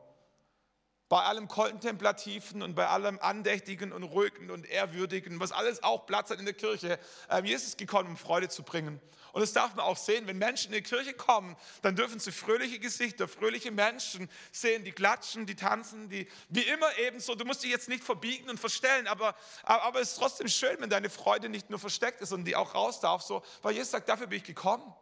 bei 1.09 1.23
allem 1.23 1.49
Kontemplativen 1.49 2.63
und 2.63 2.75
bei 2.75 2.89
allem 2.89 3.19
Andächtigen 3.21 3.93
und 3.93 4.03
Ruhigen 4.03 4.51
und 4.51 4.67
Ehrwürdigen, 4.69 5.39
was 5.39 5.53
alles 5.53 5.83
auch 5.83 6.07
Platz 6.07 6.31
hat 6.31 6.39
in 6.39 6.45
der 6.45 6.55
Kirche, 6.55 6.99
ähm, 7.31 7.45
Jesus 7.45 7.77
gekommen, 7.77 8.11
um 8.11 8.17
Freude 8.17 8.49
zu 8.49 8.63
bringen. 8.63 9.01
Und 9.33 9.43
das 9.43 9.53
darf 9.53 9.75
man 9.75 9.85
auch 9.85 9.99
sehen, 9.99 10.27
wenn 10.27 10.39
Menschen 10.39 10.73
in 10.73 10.83
die 10.83 10.89
Kirche 10.89 11.13
kommen, 11.13 11.57
dann 11.83 11.95
dürfen 11.95 12.19
sie 12.19 12.33
fröhliche 12.33 12.79
Gesichter, 12.79 13.29
fröhliche 13.29 13.71
Menschen 13.71 14.31
sehen, 14.51 14.83
die 14.83 14.93
klatschen, 14.93 15.45
die 15.45 15.55
tanzen, 15.55 16.09
die 16.09 16.27
wie 16.49 16.63
immer 16.63 16.97
eben 16.97 17.21
so. 17.21 17.35
Du 17.35 17.45
musst 17.45 17.63
dich 17.63 17.71
jetzt 17.71 17.91
nicht 17.91 18.03
verbiegen 18.03 18.49
und 18.49 18.59
verstellen, 18.59 19.07
aber, 19.07 19.37
aber 19.63 20.01
es 20.01 20.13
ist 20.13 20.19
trotzdem 20.19 20.49
schön, 20.49 20.77
wenn 20.81 20.89
deine 20.89 21.11
Freude 21.11 21.51
nicht 21.51 21.69
nur 21.69 21.79
versteckt 21.79 22.23
ist, 22.23 22.31
sondern 22.31 22.47
die 22.47 22.57
auch 22.57 22.75
raus 22.75 23.01
darf, 23.01 23.21
so, 23.21 23.43
weil 23.61 23.75
Jesus 23.75 23.91
sagt, 23.91 24.09
dafür 24.09 24.27
bin 24.27 24.39
ich 24.39 24.45
gekommen. 24.45 24.95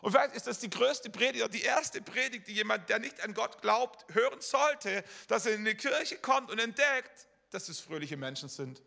Und 0.00 0.12
vielleicht 0.12 0.34
ist 0.34 0.46
das 0.46 0.60
die 0.60 0.70
größte 0.70 1.10
Predigt 1.10 1.44
oder 1.44 1.52
die 1.52 1.62
erste 1.62 2.00
Predigt, 2.00 2.46
die 2.46 2.52
jemand, 2.52 2.88
der 2.88 2.98
nicht 2.98 3.20
an 3.22 3.34
Gott 3.34 3.60
glaubt, 3.62 4.04
hören 4.14 4.40
sollte, 4.40 5.02
dass 5.26 5.46
er 5.46 5.54
in 5.54 5.64
die 5.64 5.74
Kirche 5.74 6.18
kommt 6.18 6.50
und 6.50 6.58
entdeckt, 6.58 7.26
dass 7.50 7.68
es 7.68 7.80
fröhliche 7.80 8.16
Menschen 8.16 8.48
sind. 8.48 8.82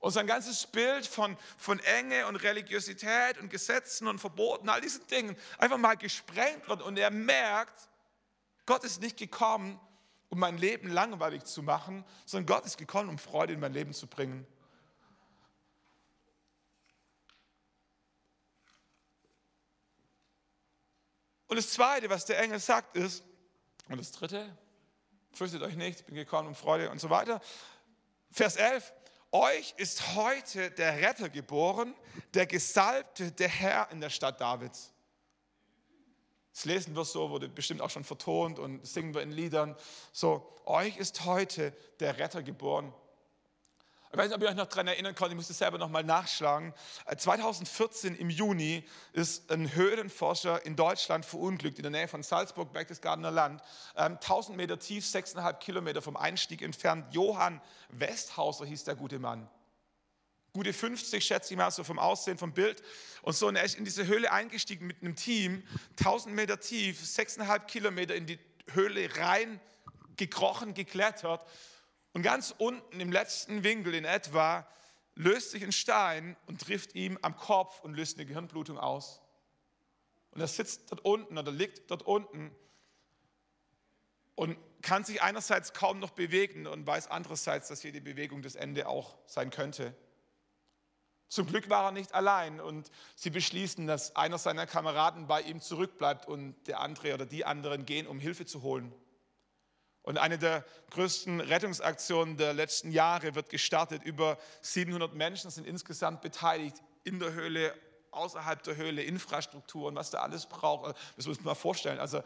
Und 0.00 0.12
sein 0.12 0.26
ganzes 0.26 0.66
Bild 0.66 1.06
von, 1.06 1.36
von 1.56 1.78
Enge 1.80 2.26
und 2.26 2.36
Religiosität 2.36 3.38
und 3.38 3.48
Gesetzen 3.50 4.06
und 4.06 4.18
Verboten, 4.18 4.68
all 4.68 4.80
diesen 4.80 5.06
Dingen, 5.06 5.36
einfach 5.58 5.78
mal 5.78 5.94
gesprengt 5.94 6.68
wird 6.68 6.82
und 6.82 6.98
er 6.98 7.10
merkt, 7.10 7.88
Gott 8.66 8.84
ist 8.84 9.00
nicht 9.00 9.16
gekommen, 9.16 9.80
um 10.28 10.38
mein 10.38 10.58
Leben 10.58 10.88
langweilig 10.88 11.44
zu 11.44 11.62
machen, 11.62 12.04
sondern 12.26 12.54
Gott 12.54 12.66
ist 12.66 12.76
gekommen, 12.76 13.08
um 13.08 13.18
Freude 13.18 13.52
in 13.54 13.60
mein 13.60 13.72
Leben 13.72 13.92
zu 13.92 14.06
bringen. 14.06 14.46
Und 21.54 21.58
das 21.58 21.70
Zweite, 21.70 22.10
was 22.10 22.24
der 22.24 22.40
Engel 22.40 22.58
sagt, 22.58 22.96
ist, 22.96 23.22
und 23.88 24.00
das 24.00 24.10
Dritte, 24.10 24.58
fürchtet 25.30 25.62
euch 25.62 25.76
nicht, 25.76 26.00
ich 26.00 26.04
bin 26.04 26.16
gekommen 26.16 26.48
um 26.48 26.56
Freude 26.56 26.90
und 26.90 27.00
so 27.00 27.10
weiter. 27.10 27.40
Vers 28.32 28.56
11, 28.56 28.92
euch 29.30 29.72
ist 29.76 30.16
heute 30.16 30.72
der 30.72 30.96
Retter 30.96 31.28
geboren, 31.28 31.94
der 32.34 32.46
Gesalbte, 32.46 33.30
der 33.30 33.46
Herr 33.46 33.88
in 33.92 34.00
der 34.00 34.10
Stadt 34.10 34.40
Davids. 34.40 34.92
Das 36.52 36.64
lesen 36.64 36.96
wir 36.96 37.04
so, 37.04 37.30
wurde 37.30 37.48
bestimmt 37.48 37.82
auch 37.82 37.90
schon 37.90 38.02
vertont 38.02 38.58
und 38.58 38.84
singen 38.84 39.14
wir 39.14 39.22
in 39.22 39.30
Liedern. 39.30 39.76
So, 40.10 40.58
euch 40.64 40.96
ist 40.96 41.24
heute 41.24 41.72
der 42.00 42.18
Retter 42.18 42.42
geboren. 42.42 42.92
Ich 44.14 44.18
weiß 44.18 44.28
nicht, 44.28 44.36
ob 44.36 44.42
ihr 44.42 44.48
euch 44.48 44.54
noch 44.54 44.68
daran 44.68 44.86
erinnern 44.86 45.12
könnt, 45.16 45.32
ich 45.32 45.36
muss 45.36 45.48
das 45.48 45.58
selber 45.58 45.76
nochmal 45.76 46.04
nachschlagen. 46.04 46.72
2014 47.16 48.14
äh, 48.14 48.18
im 48.18 48.30
Juni 48.30 48.84
ist 49.12 49.50
ein 49.50 49.74
Höhlenforscher 49.74 50.64
in 50.64 50.76
Deutschland 50.76 51.24
verunglückt, 51.24 51.80
in 51.80 51.82
der 51.82 51.90
Nähe 51.90 52.06
von 52.06 52.22
Salzburg, 52.22 52.72
Berchtesgadener 52.72 53.32
Land. 53.32 53.60
1000 53.96 54.50
ähm, 54.50 54.56
Meter 54.56 54.78
tief, 54.78 55.04
6,5 55.04 55.54
Kilometer 55.54 56.00
vom 56.00 56.16
Einstieg 56.16 56.62
entfernt. 56.62 57.12
Johann 57.12 57.60
Westhauser 57.88 58.64
hieß 58.64 58.84
der 58.84 58.94
gute 58.94 59.18
Mann. 59.18 59.50
Gute 60.52 60.72
50, 60.72 61.24
schätze 61.24 61.52
ich 61.52 61.58
mal, 61.58 61.72
so 61.72 61.82
vom 61.82 61.98
Aussehen, 61.98 62.38
vom 62.38 62.52
Bild. 62.52 62.84
Und 63.22 63.32
so, 63.32 63.48
und 63.48 63.56
er 63.56 63.64
ist 63.64 63.76
in 63.76 63.84
diese 63.84 64.06
Höhle 64.06 64.30
eingestiegen 64.30 64.86
mit 64.86 65.02
einem 65.02 65.16
Team, 65.16 65.64
1000 65.98 66.32
Meter 66.36 66.60
tief, 66.60 67.02
6,5 67.02 67.66
Kilometer 67.66 68.14
in 68.14 68.26
die 68.26 68.38
Höhle 68.74 69.08
rein 69.16 69.60
gekrochen, 70.16 70.72
geklettert 70.72 71.44
und 72.14 72.22
ganz 72.22 72.54
unten 72.56 73.00
im 73.00 73.12
letzten 73.12 73.64
Winkel 73.64 73.92
in 73.92 74.04
etwa 74.04 74.66
löst 75.16 75.50
sich 75.50 75.62
ein 75.62 75.72
Stein 75.72 76.36
und 76.46 76.60
trifft 76.60 76.94
ihm 76.94 77.18
am 77.22 77.36
Kopf 77.36 77.80
und 77.80 77.94
löst 77.94 78.16
eine 78.16 78.26
Gehirnblutung 78.26 78.78
aus. 78.78 79.20
Und 80.30 80.40
er 80.40 80.48
sitzt 80.48 80.90
dort 80.90 81.04
unten 81.04 81.36
oder 81.36 81.52
liegt 81.52 81.90
dort 81.90 82.02
unten 82.02 82.54
und 84.36 84.56
kann 84.80 85.04
sich 85.04 85.22
einerseits 85.22 85.72
kaum 85.72 85.98
noch 85.98 86.10
bewegen 86.10 86.66
und 86.66 86.86
weiß 86.86 87.08
andererseits, 87.08 87.68
dass 87.68 87.82
jede 87.82 88.00
Bewegung 88.00 88.42
das 88.42 88.54
Ende 88.54 88.88
auch 88.88 89.16
sein 89.26 89.50
könnte. 89.50 89.94
Zum 91.28 91.46
Glück 91.46 91.68
war 91.68 91.86
er 91.86 91.92
nicht 91.92 92.14
allein 92.14 92.60
und 92.60 92.92
sie 93.16 93.30
beschließen, 93.30 93.88
dass 93.88 94.14
einer 94.14 94.38
seiner 94.38 94.66
Kameraden 94.66 95.26
bei 95.26 95.40
ihm 95.42 95.60
zurückbleibt 95.60 96.26
und 96.26 96.54
der 96.68 96.78
andere 96.80 97.14
oder 97.14 97.26
die 97.26 97.44
anderen 97.44 97.86
gehen, 97.86 98.06
um 98.06 98.20
Hilfe 98.20 98.46
zu 98.46 98.62
holen. 98.62 98.92
Und 100.04 100.18
eine 100.18 100.36
der 100.36 100.64
größten 100.90 101.40
Rettungsaktionen 101.40 102.36
der 102.36 102.52
letzten 102.52 102.92
Jahre 102.92 103.34
wird 103.34 103.48
gestartet. 103.48 104.02
Über 104.04 104.38
700 104.60 105.14
Menschen 105.14 105.50
sind 105.50 105.66
insgesamt 105.66 106.20
beteiligt 106.20 106.76
in 107.04 107.18
der 107.18 107.32
Höhle, 107.32 107.74
außerhalb 108.10 108.62
der 108.62 108.76
Höhle, 108.76 109.02
Infrastruktur 109.02 109.88
und 109.88 109.96
was 109.96 110.10
da 110.10 110.18
alles 110.18 110.44
braucht. 110.44 110.94
Das 111.16 111.26
muss 111.26 111.38
man 111.38 111.46
mal 111.46 111.54
vorstellen. 111.54 111.98
Also 111.98 112.22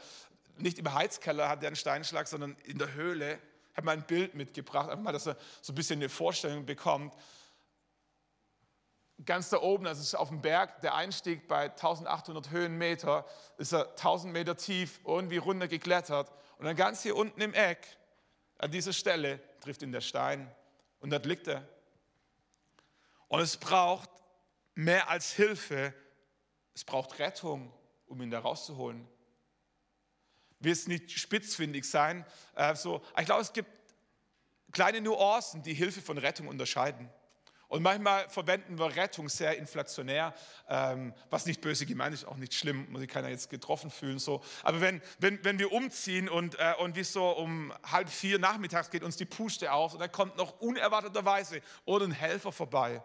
nicht 0.57 0.81
im 0.81 0.93
Heizkeller 0.93 1.49
hat 1.49 1.63
er 1.63 1.69
einen 1.69 1.77
Steinschlag, 1.77 2.27
sondern 2.27 2.57
in 2.65 2.79
der 2.79 2.95
Höhle. 2.95 3.39
Ich 3.71 3.77
habe 3.77 3.87
mal 3.87 3.93
ein 3.93 4.07
Bild 4.07 4.35
mitgebracht, 4.35 4.91
einfach 4.91 5.05
mal, 5.05 5.13
dass 5.13 5.29
er 5.29 5.37
so 5.63 5.73
ein 5.73 5.77
bisschen 5.77 6.01
eine 6.01 6.09
Vorstellung 6.09 6.67
bekommt. 6.67 7.15
Ganz 9.25 9.51
da 9.51 9.61
oben, 9.61 9.87
also 9.87 10.19
auf 10.19 10.31
dem 10.31 10.43
Berg, 10.43 10.81
der 10.81 10.97
Einstieg 10.97 11.47
bei 11.47 11.71
1800 11.71 12.51
Höhenmeter, 12.51 13.25
ist 13.57 13.73
er 13.73 13.91
1000 13.91 14.33
Meter 14.33 14.57
tief, 14.57 14.99
irgendwie 15.05 15.37
runter 15.37 15.69
geklettert 15.69 16.33
und 16.59 16.65
dann 16.65 16.77
ganz 16.77 17.03
hier 17.03 17.17
unten 17.17 17.41
im 17.41 17.55
Eck, 17.55 17.87
an 18.59 18.71
dieser 18.71 18.93
Stelle, 18.93 19.41
trifft 19.61 19.83
ihn 19.83 19.93
der 19.93 20.01
Stein 20.01 20.51
und 21.01 21.11
dort 21.11 21.27
liegt 21.27 21.47
er. 21.47 21.67
Und 23.29 23.41
es 23.41 23.57
braucht 23.57 24.11
mehr 24.75 25.09
als 25.09 25.33
Hilfe, 25.33 25.95
es 26.75 26.85
braucht 26.85 27.19
Rettung, 27.19 27.73
um 28.07 28.21
ihn 28.21 28.31
da 28.31 28.41
rauszuholen. 28.41 29.07
Es 30.61 30.89
nicht 30.89 31.13
spitzfindig 31.13 31.89
sein. 31.89 32.27
Äh, 32.57 32.75
so, 32.75 33.03
ich 33.19 33.27
glaube, 33.27 33.43
es 33.43 33.53
gibt 33.53 33.71
kleine 34.73 35.01
Nuancen, 35.01 35.63
die 35.63 35.75
Hilfe 35.75 36.03
von 36.03 36.19
Rettung 36.19 36.49
unterscheiden. 36.49 37.09
Und 37.69 37.83
manchmal 37.83 38.29
verwenden 38.31 38.79
wir 38.79 38.97
Rettung 38.97 39.29
sehr 39.29 39.59
inflationär, 39.59 40.35
ähm, 40.69 41.13
was 41.29 41.45
nicht 41.45 41.61
böse 41.61 41.85
gemeint 41.85 42.15
ist, 42.15 42.25
auch 42.25 42.37
nicht 42.37 42.55
schlimm, 42.55 42.91
muss 42.91 43.01
sich 43.03 43.11
keiner 43.11 43.29
jetzt 43.29 43.51
getroffen 43.51 43.91
fühlen. 43.91 44.19
So. 44.19 44.43
Aber 44.63 44.81
wenn, 44.81 45.03
wenn, 45.19 45.45
wenn 45.45 45.59
wir 45.59 45.71
umziehen 45.71 46.31
und, 46.31 46.59
äh, 46.59 46.73
und 46.79 46.97
wie 46.97 47.05
so 47.05 47.29
um 47.29 47.73
halb 47.85 48.09
vier 48.09 48.39
nachmittags 48.39 48.91
geht 48.91 49.03
uns 49.03 49.19
die 49.19 49.27
Puste 49.27 49.71
auf 49.71 49.93
und 49.93 50.01
dann 50.01 50.11
kommt 50.11 50.39
noch 50.39 50.61
unerwarteterweise 50.61 51.61
oder 51.85 52.07
ein 52.07 52.13
Helfer 52.13 52.53
vorbei. 52.53 53.03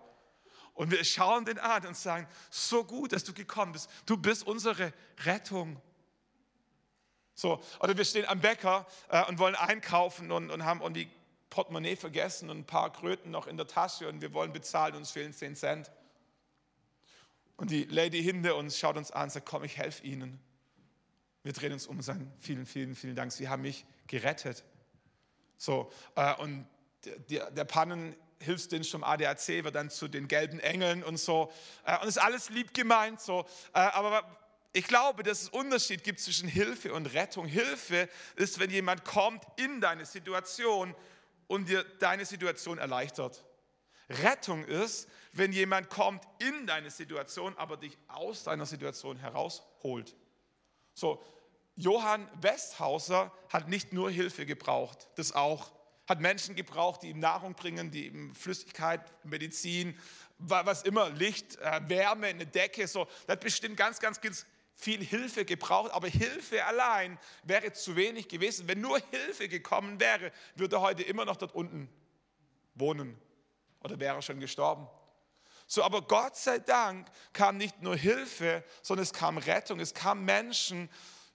Und 0.73 0.91
wir 0.91 1.03
schauen 1.03 1.43
den 1.43 1.59
an 1.59 1.85
und 1.85 1.97
sagen, 1.97 2.25
so 2.49 2.85
gut, 2.85 3.11
dass 3.11 3.25
du 3.25 3.33
gekommen 3.33 3.73
bist. 3.73 3.89
Du 4.05 4.15
bist 4.15 4.47
unsere 4.47 4.93
Rettung. 5.25 5.79
So, 7.35 7.61
oder 7.81 7.97
wir 7.97 8.05
stehen 8.05 8.25
am 8.27 8.39
Bäcker 8.39 8.87
äh, 9.09 9.25
und 9.25 9.39
wollen 9.39 9.55
einkaufen 9.55 10.31
und, 10.31 10.51
und 10.51 10.63
haben 10.63 10.81
irgendwie 10.81 11.09
Portemonnaie 11.53 11.95
vergessen 11.95 12.49
und 12.49 12.57
ein 12.57 12.65
paar 12.65 12.91
Kröten 12.91 13.29
noch 13.29 13.45
in 13.45 13.57
der 13.57 13.67
Tasche 13.67 14.09
und 14.09 14.21
wir 14.21 14.33
wollen 14.33 14.51
bezahlen, 14.51 14.95
uns 14.95 15.11
fehlen 15.11 15.33
10 15.33 15.55
Cent. 15.55 15.91
Und 17.57 17.69
die 17.69 17.83
Lady 17.83 18.23
hinter 18.23 18.55
uns 18.55 18.79
schaut 18.79 18.97
uns 18.97 19.11
an 19.11 19.25
und 19.25 19.31
sagt, 19.31 19.45
komm, 19.45 19.63
ich 19.63 19.77
helfe 19.77 20.03
Ihnen. 20.03 20.39
Wir 21.43 21.53
drehen 21.53 21.71
uns 21.71 21.85
um 21.85 21.97
und 21.97 22.01
sagen, 22.01 22.33
vielen, 22.39 22.65
vielen, 22.65 22.95
vielen 22.95 23.15
Dank, 23.15 23.31
Sie 23.31 23.49
haben 23.49 23.61
mich 23.61 23.85
gerettet. 24.07 24.63
So, 25.57 25.91
äh, 26.15 26.33
und 26.37 26.65
der, 27.29 27.51
der 27.51 27.65
Pannenhilfsdienst 27.65 28.89
vom 28.89 29.03
ADAC 29.03 29.63
wird 29.63 29.75
dann 29.75 29.91
zu 29.91 30.07
den 30.07 30.27
gelben 30.27 30.59
Engeln 30.59 31.03
und 31.03 31.17
so. 31.17 31.51
Äh, 31.85 31.99
und 31.99 32.07
es 32.07 32.15
ist 32.15 32.23
alles 32.23 32.49
lieb 32.49 32.73
gemeint, 32.73 33.21
so. 33.21 33.45
Äh, 33.73 33.79
aber 33.79 34.23
ich 34.71 34.87
glaube, 34.87 35.21
dass 35.21 35.43
es 35.43 35.49
Unterschied 35.49 36.03
gibt 36.03 36.19
zwischen 36.19 36.49
Hilfe 36.49 36.95
und 36.95 37.13
Rettung. 37.13 37.45
Hilfe 37.45 38.09
ist, 38.37 38.57
wenn 38.57 38.71
jemand 38.71 39.05
kommt 39.05 39.43
in 39.57 39.81
deine 39.81 40.07
Situation 40.07 40.95
und 41.47 41.69
dir 41.69 41.83
deine 41.99 42.25
Situation 42.25 42.77
erleichtert. 42.77 43.43
Rettung 44.09 44.65
ist, 44.65 45.07
wenn 45.31 45.51
jemand 45.51 45.89
kommt 45.89 46.23
in 46.39 46.67
deine 46.67 46.91
Situation, 46.91 47.57
aber 47.57 47.77
dich 47.77 47.97
aus 48.07 48.43
deiner 48.43 48.65
Situation 48.65 49.17
herausholt. 49.17 50.15
So, 50.93 51.23
Johann 51.75 52.27
Westhauser 52.41 53.31
hat 53.49 53.67
nicht 53.67 53.93
nur 53.93 54.11
Hilfe 54.11 54.45
gebraucht, 54.45 55.09
das 55.15 55.31
auch. 55.33 55.71
Hat 56.05 56.19
Menschen 56.19 56.55
gebraucht, 56.55 57.01
die 57.01 57.11
ihm 57.11 57.19
Nahrung 57.19 57.53
bringen, 57.53 57.89
die 57.89 58.07
ihm 58.07 58.35
Flüssigkeit, 58.35 58.99
Medizin, 59.23 59.97
was 60.37 60.83
immer, 60.83 61.09
Licht, 61.09 61.57
äh, 61.59 61.79
Wärme, 61.87 62.27
eine 62.27 62.45
Decke, 62.45 62.89
so. 62.89 63.07
Das 63.25 63.39
bestimmt 63.39 63.77
ganz, 63.77 64.01
ganz, 64.01 64.19
ganz 64.19 64.45
viel 64.75 65.03
Hilfe 65.03 65.45
gebraucht, 65.45 65.91
aber 65.91 66.07
Hilfe 66.07 66.65
allein 66.65 67.19
wäre 67.43 67.71
zu 67.73 67.95
wenig 67.95 68.27
gewesen. 68.27 68.67
Wenn 68.67 68.81
nur 68.81 68.99
Hilfe 69.11 69.47
gekommen 69.47 69.99
wäre, 69.99 70.31
würde 70.55 70.77
er 70.77 70.81
heute 70.81 71.03
immer 71.03 71.25
noch 71.25 71.35
dort 71.35 71.55
unten 71.55 71.89
wohnen 72.75 73.17
oder 73.81 73.99
wäre 73.99 74.21
schon 74.21 74.39
gestorben. 74.39 74.87
So, 75.67 75.83
aber 75.83 76.01
Gott 76.01 76.35
sei 76.35 76.59
Dank 76.59 77.07
kam 77.31 77.57
nicht 77.57 77.81
nur 77.81 77.95
Hilfe, 77.95 78.63
sondern 78.81 79.03
es 79.03 79.13
kam 79.13 79.37
Rettung. 79.37 79.79
Es 79.79 79.93
kamen 79.93 80.25
Menschen, 80.25 80.89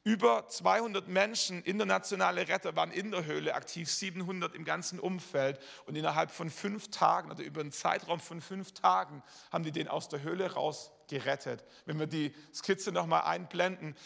über 0.04 0.48
200 0.48 1.08
Menschen, 1.08 1.62
internationale 1.62 2.48
Retter 2.48 2.76
waren 2.76 2.90
in 2.90 3.10
der 3.10 3.24
Höhle 3.24 3.54
aktiv, 3.54 3.90
700 3.90 4.54
im 4.54 4.64
ganzen 4.64 4.98
Umfeld. 4.98 5.60
Und 5.86 5.96
innerhalb 5.96 6.30
von 6.30 6.50
fünf 6.50 6.90
Tagen 6.90 7.30
oder 7.30 7.42
über 7.42 7.60
einen 7.60 7.72
Zeitraum 7.72 8.20
von 8.20 8.40
fünf 8.40 8.72
Tagen 8.72 9.22
haben 9.52 9.64
die 9.64 9.72
den 9.72 9.88
aus 9.88 10.08
der 10.08 10.22
Höhle 10.22 10.52
raus 10.52 10.92
gerettet. 11.08 11.64
Wenn 11.84 11.98
wir 11.98 12.06
die 12.06 12.34
Skizze 12.54 12.92
nochmal 12.92 13.22
einblenden, 13.22 13.96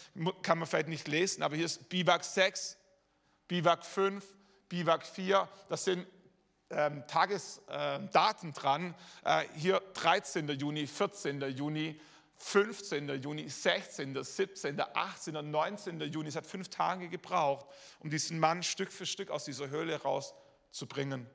kann 0.43 0.59
man 0.59 0.67
vielleicht 0.67 0.89
nicht 0.89 1.09
lesen, 1.09 1.43
aber 1.43 1.57
hier 1.57 1.67
ist 1.67 1.89
Biwak 1.89 2.25
6, 2.25 2.79
Biwak 3.49 3.85
5, 3.85 4.25
Biwak 4.69 5.07
4. 5.07 5.49
Das 5.69 5.85
sind 5.85 6.07
ähm, 6.71 7.05
Tagesdaten 7.07 8.51
äh, 8.51 8.53
dran. 8.53 8.95
Äh, 9.25 9.45
hier 9.55 9.83
13. 9.95 10.49
Juni, 10.49 10.87
14. 10.87 11.43
Juni, 11.51 12.01
15. 12.43 13.09
Juni, 13.23 13.49
16., 13.49 14.21
17., 14.21 14.81
18., 14.81 15.51
19. 15.51 16.01
Juni. 16.01 16.29
Es 16.29 16.35
hat 16.35 16.45
fünf 16.45 16.69
Tage 16.69 17.09
gebraucht, 17.09 17.67
um 18.01 18.11
diesen 18.11 18.41
Mann 18.41 18.65
Stück 18.65 18.91
für 18.91 19.07
Stück 19.07 19.31
aus 19.31 19.45
dieser 19.45 19.71
Höhle 19.71 20.03
rauszubringen. 20.03 21.31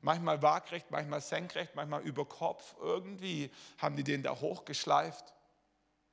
Manchmal 0.00 0.42
waagrecht, 0.42 0.90
manchmal 0.90 1.20
senkrecht, 1.20 1.76
manchmal 1.76 2.02
über 2.02 2.24
Kopf. 2.24 2.74
Irgendwie 2.80 3.52
haben 3.78 3.94
die 3.94 4.02
den 4.02 4.24
da 4.24 4.40
hochgeschleift. 4.40 5.32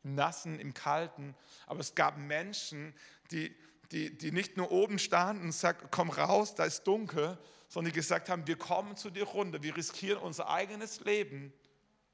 Im 0.03 0.13
Nassen, 0.13 0.59
im 0.59 0.75
Kalten. 0.75 1.35
Aber 1.65 1.79
es 1.79 1.95
gab 1.95 2.17
Menschen, 2.17 2.93
die, 3.31 3.55
die, 3.91 4.15
die 4.15 4.31
nicht 4.31 4.57
nur 4.57 4.71
oben 4.71 4.99
standen 4.99 5.45
und 5.45 5.51
sagten, 5.53 5.87
komm 5.89 6.11
raus, 6.11 6.53
da 6.53 6.65
ist 6.65 6.83
dunkel, 6.83 7.39
sondern 7.67 7.91
die 7.91 7.99
gesagt 7.99 8.29
haben, 8.29 8.45
wir 8.45 8.57
kommen 8.57 8.95
zu 8.95 9.09
dir 9.09 9.23
runter, 9.23 9.63
wir 9.63 9.75
riskieren 9.75 10.21
unser 10.21 10.49
eigenes 10.49 10.99
Leben, 10.99 11.51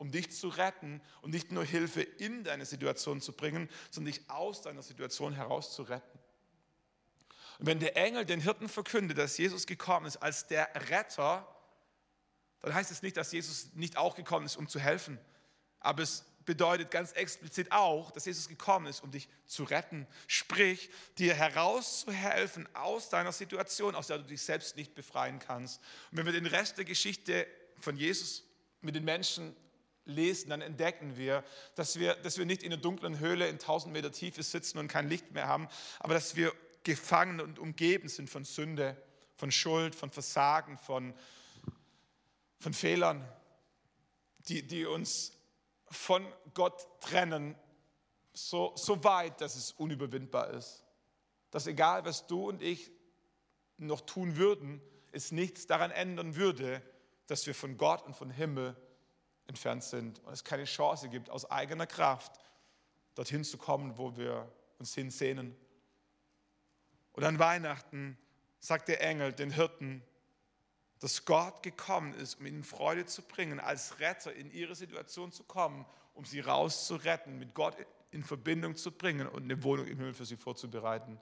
um 0.01 0.09
dich 0.09 0.31
zu 0.31 0.47
retten 0.47 0.99
und 1.21 1.29
nicht 1.29 1.51
nur 1.51 1.63
Hilfe 1.63 2.01
in 2.01 2.43
deine 2.43 2.65
Situation 2.65 3.21
zu 3.21 3.33
bringen, 3.33 3.69
sondern 3.91 4.11
dich 4.11 4.27
aus 4.31 4.63
deiner 4.63 4.81
Situation 4.81 5.31
heraus 5.31 5.75
zu 5.75 5.83
retten. 5.83 6.17
Und 7.59 7.67
wenn 7.67 7.79
der 7.79 7.95
Engel 7.95 8.25
den 8.25 8.41
Hirten 8.41 8.67
verkündet, 8.67 9.19
dass 9.19 9.37
Jesus 9.37 9.67
gekommen 9.67 10.07
ist 10.07 10.17
als 10.17 10.47
der 10.47 10.67
Retter, 10.89 11.47
dann 12.61 12.73
heißt 12.73 12.89
es 12.89 13.03
nicht, 13.03 13.15
dass 13.15 13.31
Jesus 13.31 13.75
nicht 13.75 13.95
auch 13.95 14.15
gekommen 14.15 14.47
ist, 14.47 14.55
um 14.55 14.67
zu 14.67 14.79
helfen. 14.79 15.19
Aber 15.79 16.01
es 16.01 16.25
bedeutet 16.45 16.89
ganz 16.89 17.11
explizit 17.11 17.71
auch, 17.71 18.09
dass 18.09 18.25
Jesus 18.25 18.47
gekommen 18.47 18.87
ist, 18.87 19.03
um 19.03 19.11
dich 19.11 19.29
zu 19.45 19.65
retten. 19.65 20.07
Sprich, 20.25 20.89
dir 21.19 21.35
herauszuhelfen 21.35 22.67
aus 22.75 23.09
deiner 23.09 23.33
Situation, 23.33 23.93
aus 23.93 24.07
der 24.07 24.17
du 24.17 24.23
dich 24.23 24.41
selbst 24.41 24.75
nicht 24.77 24.95
befreien 24.95 25.37
kannst. 25.37 25.79
Und 26.09 26.17
wenn 26.17 26.25
wir 26.25 26.33
den 26.33 26.47
Rest 26.47 26.79
der 26.79 26.85
Geschichte 26.85 27.45
von 27.79 27.95
Jesus 27.95 28.45
mit 28.81 28.95
den 28.95 29.03
Menschen 29.03 29.55
lesen, 30.05 30.49
dann 30.49 30.61
entdecken 30.61 31.17
wir, 31.17 31.43
dass 31.75 31.99
wir, 31.99 32.15
dass 32.15 32.37
wir 32.37 32.45
nicht 32.45 32.63
in 32.63 32.71
einer 32.71 32.81
dunklen 32.81 33.19
Höhle 33.19 33.47
in 33.47 33.55
1000 33.55 33.93
Meter 33.93 34.11
Tiefe 34.11 34.43
sitzen 34.43 34.77
und 34.77 34.87
kein 34.87 35.07
Licht 35.07 35.31
mehr 35.31 35.47
haben, 35.47 35.67
aber 35.99 36.13
dass 36.13 36.35
wir 36.35 36.53
gefangen 36.83 37.39
und 37.39 37.59
umgeben 37.59 38.09
sind 38.09 38.29
von 38.29 38.43
Sünde, 38.43 38.97
von 39.35 39.51
Schuld, 39.51 39.95
von 39.95 40.11
Versagen, 40.11 40.77
von, 40.77 41.13
von 42.59 42.73
Fehlern, 42.73 43.27
die, 44.47 44.65
die 44.65 44.85
uns 44.85 45.33
von 45.89 46.25
Gott 46.53 46.87
trennen, 47.01 47.55
so, 48.33 48.73
so 48.75 49.03
weit, 49.03 49.41
dass 49.41 49.55
es 49.55 49.73
unüberwindbar 49.73 50.51
ist. 50.51 50.83
Dass 51.51 51.67
egal, 51.67 52.05
was 52.05 52.27
du 52.27 52.47
und 52.47 52.61
ich 52.61 52.91
noch 53.77 54.01
tun 54.01 54.37
würden, 54.37 54.81
es 55.11 55.31
nichts 55.31 55.67
daran 55.67 55.91
ändern 55.91 56.35
würde, 56.35 56.81
dass 57.27 57.45
wir 57.45 57.53
von 57.53 57.77
Gott 57.77 58.05
und 58.05 58.15
von 58.15 58.29
Himmel 58.29 58.75
entfernt 59.47 59.83
sind 59.83 60.19
und 60.19 60.33
es 60.33 60.43
keine 60.43 60.65
Chance 60.65 61.09
gibt, 61.09 61.29
aus 61.29 61.49
eigener 61.49 61.87
Kraft 61.87 62.31
dorthin 63.15 63.43
zu 63.43 63.57
kommen, 63.57 63.97
wo 63.97 64.15
wir 64.15 64.51
uns 64.79 64.93
hinsehnen. 64.93 65.55
Und 67.13 67.23
an 67.23 67.39
Weihnachten 67.39 68.17
sagt 68.59 68.87
der 68.87 69.01
Engel 69.01 69.33
den 69.33 69.51
Hirten, 69.51 70.03
dass 70.99 71.25
Gott 71.25 71.63
gekommen 71.63 72.13
ist, 72.13 72.39
um 72.39 72.45
ihnen 72.45 72.63
Freude 72.63 73.05
zu 73.05 73.23
bringen, 73.23 73.59
als 73.59 73.99
Retter 73.99 74.33
in 74.33 74.51
ihre 74.51 74.75
Situation 74.75 75.31
zu 75.31 75.43
kommen, 75.43 75.85
um 76.13 76.25
sie 76.25 76.39
rauszuretten, 76.39 77.39
mit 77.39 77.55
Gott 77.55 77.75
in 78.11 78.23
Verbindung 78.23 78.75
zu 78.75 78.91
bringen 78.91 79.27
und 79.27 79.43
eine 79.43 79.63
Wohnung 79.63 79.87
im 79.87 79.97
Himmel 79.97 80.13
für 80.13 80.25
sie 80.25 80.37
vorzubereiten. 80.37 81.19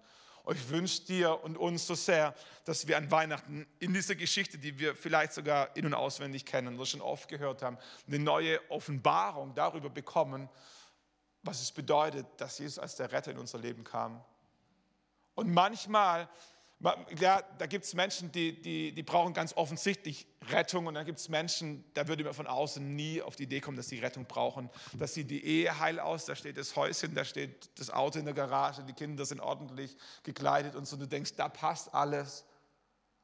Ich 0.51 0.69
wünsche 0.69 1.03
dir 1.03 1.43
und 1.43 1.57
uns 1.57 1.85
so 1.85 1.95
sehr, 1.95 2.33
dass 2.65 2.87
wir 2.87 2.97
an 2.97 3.11
Weihnachten 3.11 3.67
in 3.79 3.93
dieser 3.93 4.15
Geschichte, 4.15 4.57
die 4.57 4.79
wir 4.79 4.95
vielleicht 4.95 5.33
sogar 5.33 5.75
in- 5.75 5.85
und 5.85 5.93
auswendig 5.93 6.45
kennen 6.45 6.75
oder 6.75 6.85
schon 6.85 7.01
oft 7.01 7.27
gehört 7.27 7.61
haben, 7.61 7.77
eine 8.07 8.19
neue 8.19 8.59
Offenbarung 8.71 9.53
darüber 9.53 9.89
bekommen, 9.89 10.49
was 11.43 11.61
es 11.61 11.71
bedeutet, 11.71 12.25
dass 12.37 12.57
Jesus 12.59 12.79
als 12.79 12.95
der 12.95 13.11
Retter 13.11 13.31
in 13.31 13.37
unser 13.37 13.59
Leben 13.59 13.83
kam. 13.83 14.23
Und 15.35 15.53
manchmal 15.53 16.27
ja, 17.19 17.41
da 17.57 17.65
gibt 17.65 17.83
es 17.83 17.93
Menschen, 17.93 18.31
die, 18.31 18.61
die, 18.61 18.93
die 18.93 19.03
brauchen 19.03 19.33
ganz 19.33 19.53
offensichtlich 19.55 20.25
Rettung 20.49 20.87
und 20.87 20.93
dann 20.93 21.05
gibt 21.05 21.19
es 21.19 21.27
Menschen, 21.27 21.83
da 21.93 22.07
würde 22.07 22.23
man 22.23 22.33
von 22.33 22.47
außen 22.47 22.95
nie 22.95 23.21
auf 23.21 23.35
die 23.35 23.43
Idee 23.43 23.59
kommen, 23.59 23.75
dass 23.75 23.89
sie 23.89 23.99
Rettung 23.99 24.25
brauchen. 24.25 24.69
Da 24.93 25.05
sieht 25.05 25.29
die 25.29 25.43
Ehe 25.43 25.77
heil 25.77 25.99
aus, 25.99 26.23
da 26.23 26.35
steht 26.35 26.57
das 26.57 26.75
Häuschen, 26.77 27.13
da 27.15 27.25
steht 27.25 27.69
das 27.77 27.89
Auto 27.89 28.19
in 28.19 28.25
der 28.25 28.33
Garage, 28.33 28.83
die 28.83 28.93
Kinder 28.93 29.25
sind 29.25 29.41
ordentlich 29.41 29.97
gekleidet 30.23 30.75
und 30.75 30.87
so. 30.87 30.95
Du 30.95 31.05
denkst, 31.05 31.35
da 31.35 31.49
passt 31.49 31.93
alles. 31.93 32.45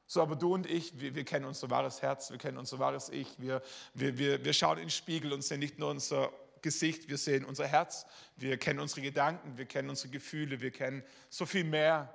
So, 0.05 0.21
aber 0.21 0.35
du 0.35 0.53
und 0.53 0.69
ich, 0.69 0.99
wir, 0.99 1.15
wir 1.15 1.23
kennen 1.23 1.45
unser 1.45 1.69
wahres 1.69 2.01
Herz, 2.01 2.29
wir 2.31 2.37
kennen 2.37 2.57
unser 2.57 2.77
wahres 2.77 3.09
Ich, 3.09 3.39
wir, 3.39 3.61
wir, 3.93 4.17
wir, 4.17 4.43
wir 4.43 4.53
schauen 4.53 4.77
in 4.77 4.85
den 4.85 4.89
Spiegel 4.91 5.31
und 5.31 5.43
sehen 5.43 5.59
nicht 5.59 5.79
nur 5.79 5.89
unser 5.89 6.31
Gesicht, 6.61 7.07
wir 7.07 7.17
sehen 7.17 7.45
unser 7.45 7.67
Herz, 7.67 8.05
wir 8.35 8.57
kennen 8.57 8.79
unsere 8.79 9.01
Gedanken, 9.01 9.57
wir 9.57 9.65
kennen 9.65 9.89
unsere 9.89 10.09
Gefühle, 10.09 10.59
wir 10.59 10.71
kennen 10.71 11.03
so 11.29 11.45
viel 11.45 11.63
mehr. 11.63 12.13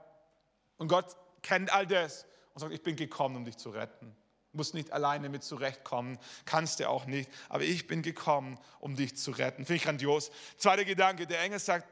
Und 0.76 0.88
Gott 0.88 1.16
kennt 1.42 1.72
all 1.72 1.86
das 1.86 2.26
und 2.54 2.60
sagt, 2.60 2.72
ich 2.72 2.82
bin 2.82 2.96
gekommen, 2.96 3.36
um 3.36 3.44
dich 3.44 3.56
zu 3.56 3.70
retten. 3.70 4.14
Du 4.52 4.56
musst 4.56 4.74
nicht 4.74 4.92
alleine 4.92 5.28
mit 5.28 5.44
zurechtkommen, 5.44 6.18
kannst 6.44 6.80
du 6.80 6.88
auch 6.88 7.06
nicht, 7.06 7.30
aber 7.48 7.62
ich 7.62 7.86
bin 7.86 8.02
gekommen, 8.02 8.58
um 8.80 8.96
dich 8.96 9.16
zu 9.16 9.30
retten. 9.30 9.64
Finde 9.64 9.76
ich 9.76 9.84
grandios. 9.84 10.32
Zweiter 10.56 10.84
Gedanke, 10.84 11.26
der 11.26 11.40
Engel 11.40 11.60
sagt, 11.60 11.86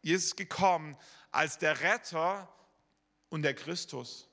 Jesus 0.00 0.26
ist 0.26 0.36
gekommen 0.36 0.96
als 1.32 1.58
der 1.58 1.80
Retter 1.80 2.48
und 3.30 3.42
der 3.42 3.54
Christus. 3.54 4.28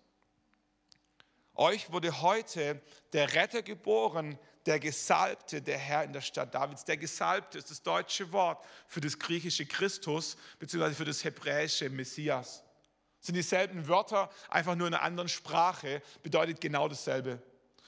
Euch 1.56 1.92
wurde 1.92 2.22
heute 2.22 2.82
der 3.14 3.34
Retter 3.34 3.64
geboren, 3.64 4.38
der 4.68 4.80
Gesalbte, 4.80 5.62
der 5.62 5.80
Herr 5.80 6.04
in 6.04 6.14
der 6.14 6.22
Stadt 6.22 6.54
Davids. 6.54 6.86
Der 6.86 6.98
Gesalbte 6.98 7.58
ist 7.58 7.72
das 7.72 7.82
deutsche 7.82 8.32
Wort 8.32 8.64
für 8.88 9.02
das 9.02 9.18
griechische 9.18 9.66
Christus, 9.66 10.38
beziehungsweise 10.60 10.96
für 10.96 11.06
das 11.06 11.24
hebräische 11.24 11.90
Messias 11.90 12.64
sind 13.22 13.36
dieselben 13.36 13.88
Wörter, 13.88 14.30
einfach 14.50 14.76
nur 14.76 14.88
in 14.88 14.94
einer 14.94 15.04
anderen 15.04 15.30
Sprache, 15.30 16.02
bedeutet 16.24 16.60
genau 16.60 16.90
dasselbe. 16.90 17.42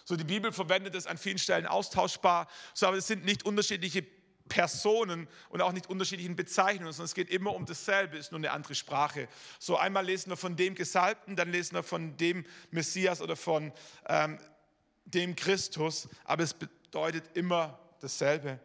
So, 0.06 0.16
die 0.16 0.24
Bibel 0.24 0.52
verwendet 0.52 0.96
es 0.96 1.08
an 1.08 1.18
vielen 1.18 1.38
Stellen 1.38 1.66
austauschbar, 1.66 2.48
so, 2.74 2.88
aber 2.88 2.98
es 2.98 3.08
sind 3.08 3.25
nicht 3.25 3.46
unterschiedliche 3.46 4.06
Personen 4.50 5.28
und 5.50 5.62
auch 5.62 5.72
nicht 5.72 5.90
unterschiedlichen 5.90 6.36
Bezeichnungen, 6.36 6.92
sondern 6.92 7.06
es 7.06 7.16
geht 7.16 7.30
immer 7.30 7.56
um 7.56 7.66
dasselbe, 7.66 8.18
ist 8.18 8.32
nur 8.32 8.40
eine 8.40 8.52
andere 8.52 8.75
Sprache. 8.75 9.28
So 9.58 9.78
einmal 9.78 10.06
lesen 10.06 10.30
wir 10.30 10.38
von 10.38 10.56
dem 10.56 10.75
Gesalbten, 10.75 11.36
dann 11.36 11.50
lesen 11.50 11.75
wir 11.75 11.84
von 11.84 12.18
dem 12.18 12.46
Messias 12.70 13.22
oder 13.22 13.36
von 13.36 13.72
ähm, 14.08 14.38
dem 15.06 15.36
Christus, 15.36 16.10
aber 16.25 16.44
es 16.44 16.54
bedeutet 16.54 17.24
immer 17.36 17.80
dasselbe. 18.02 18.60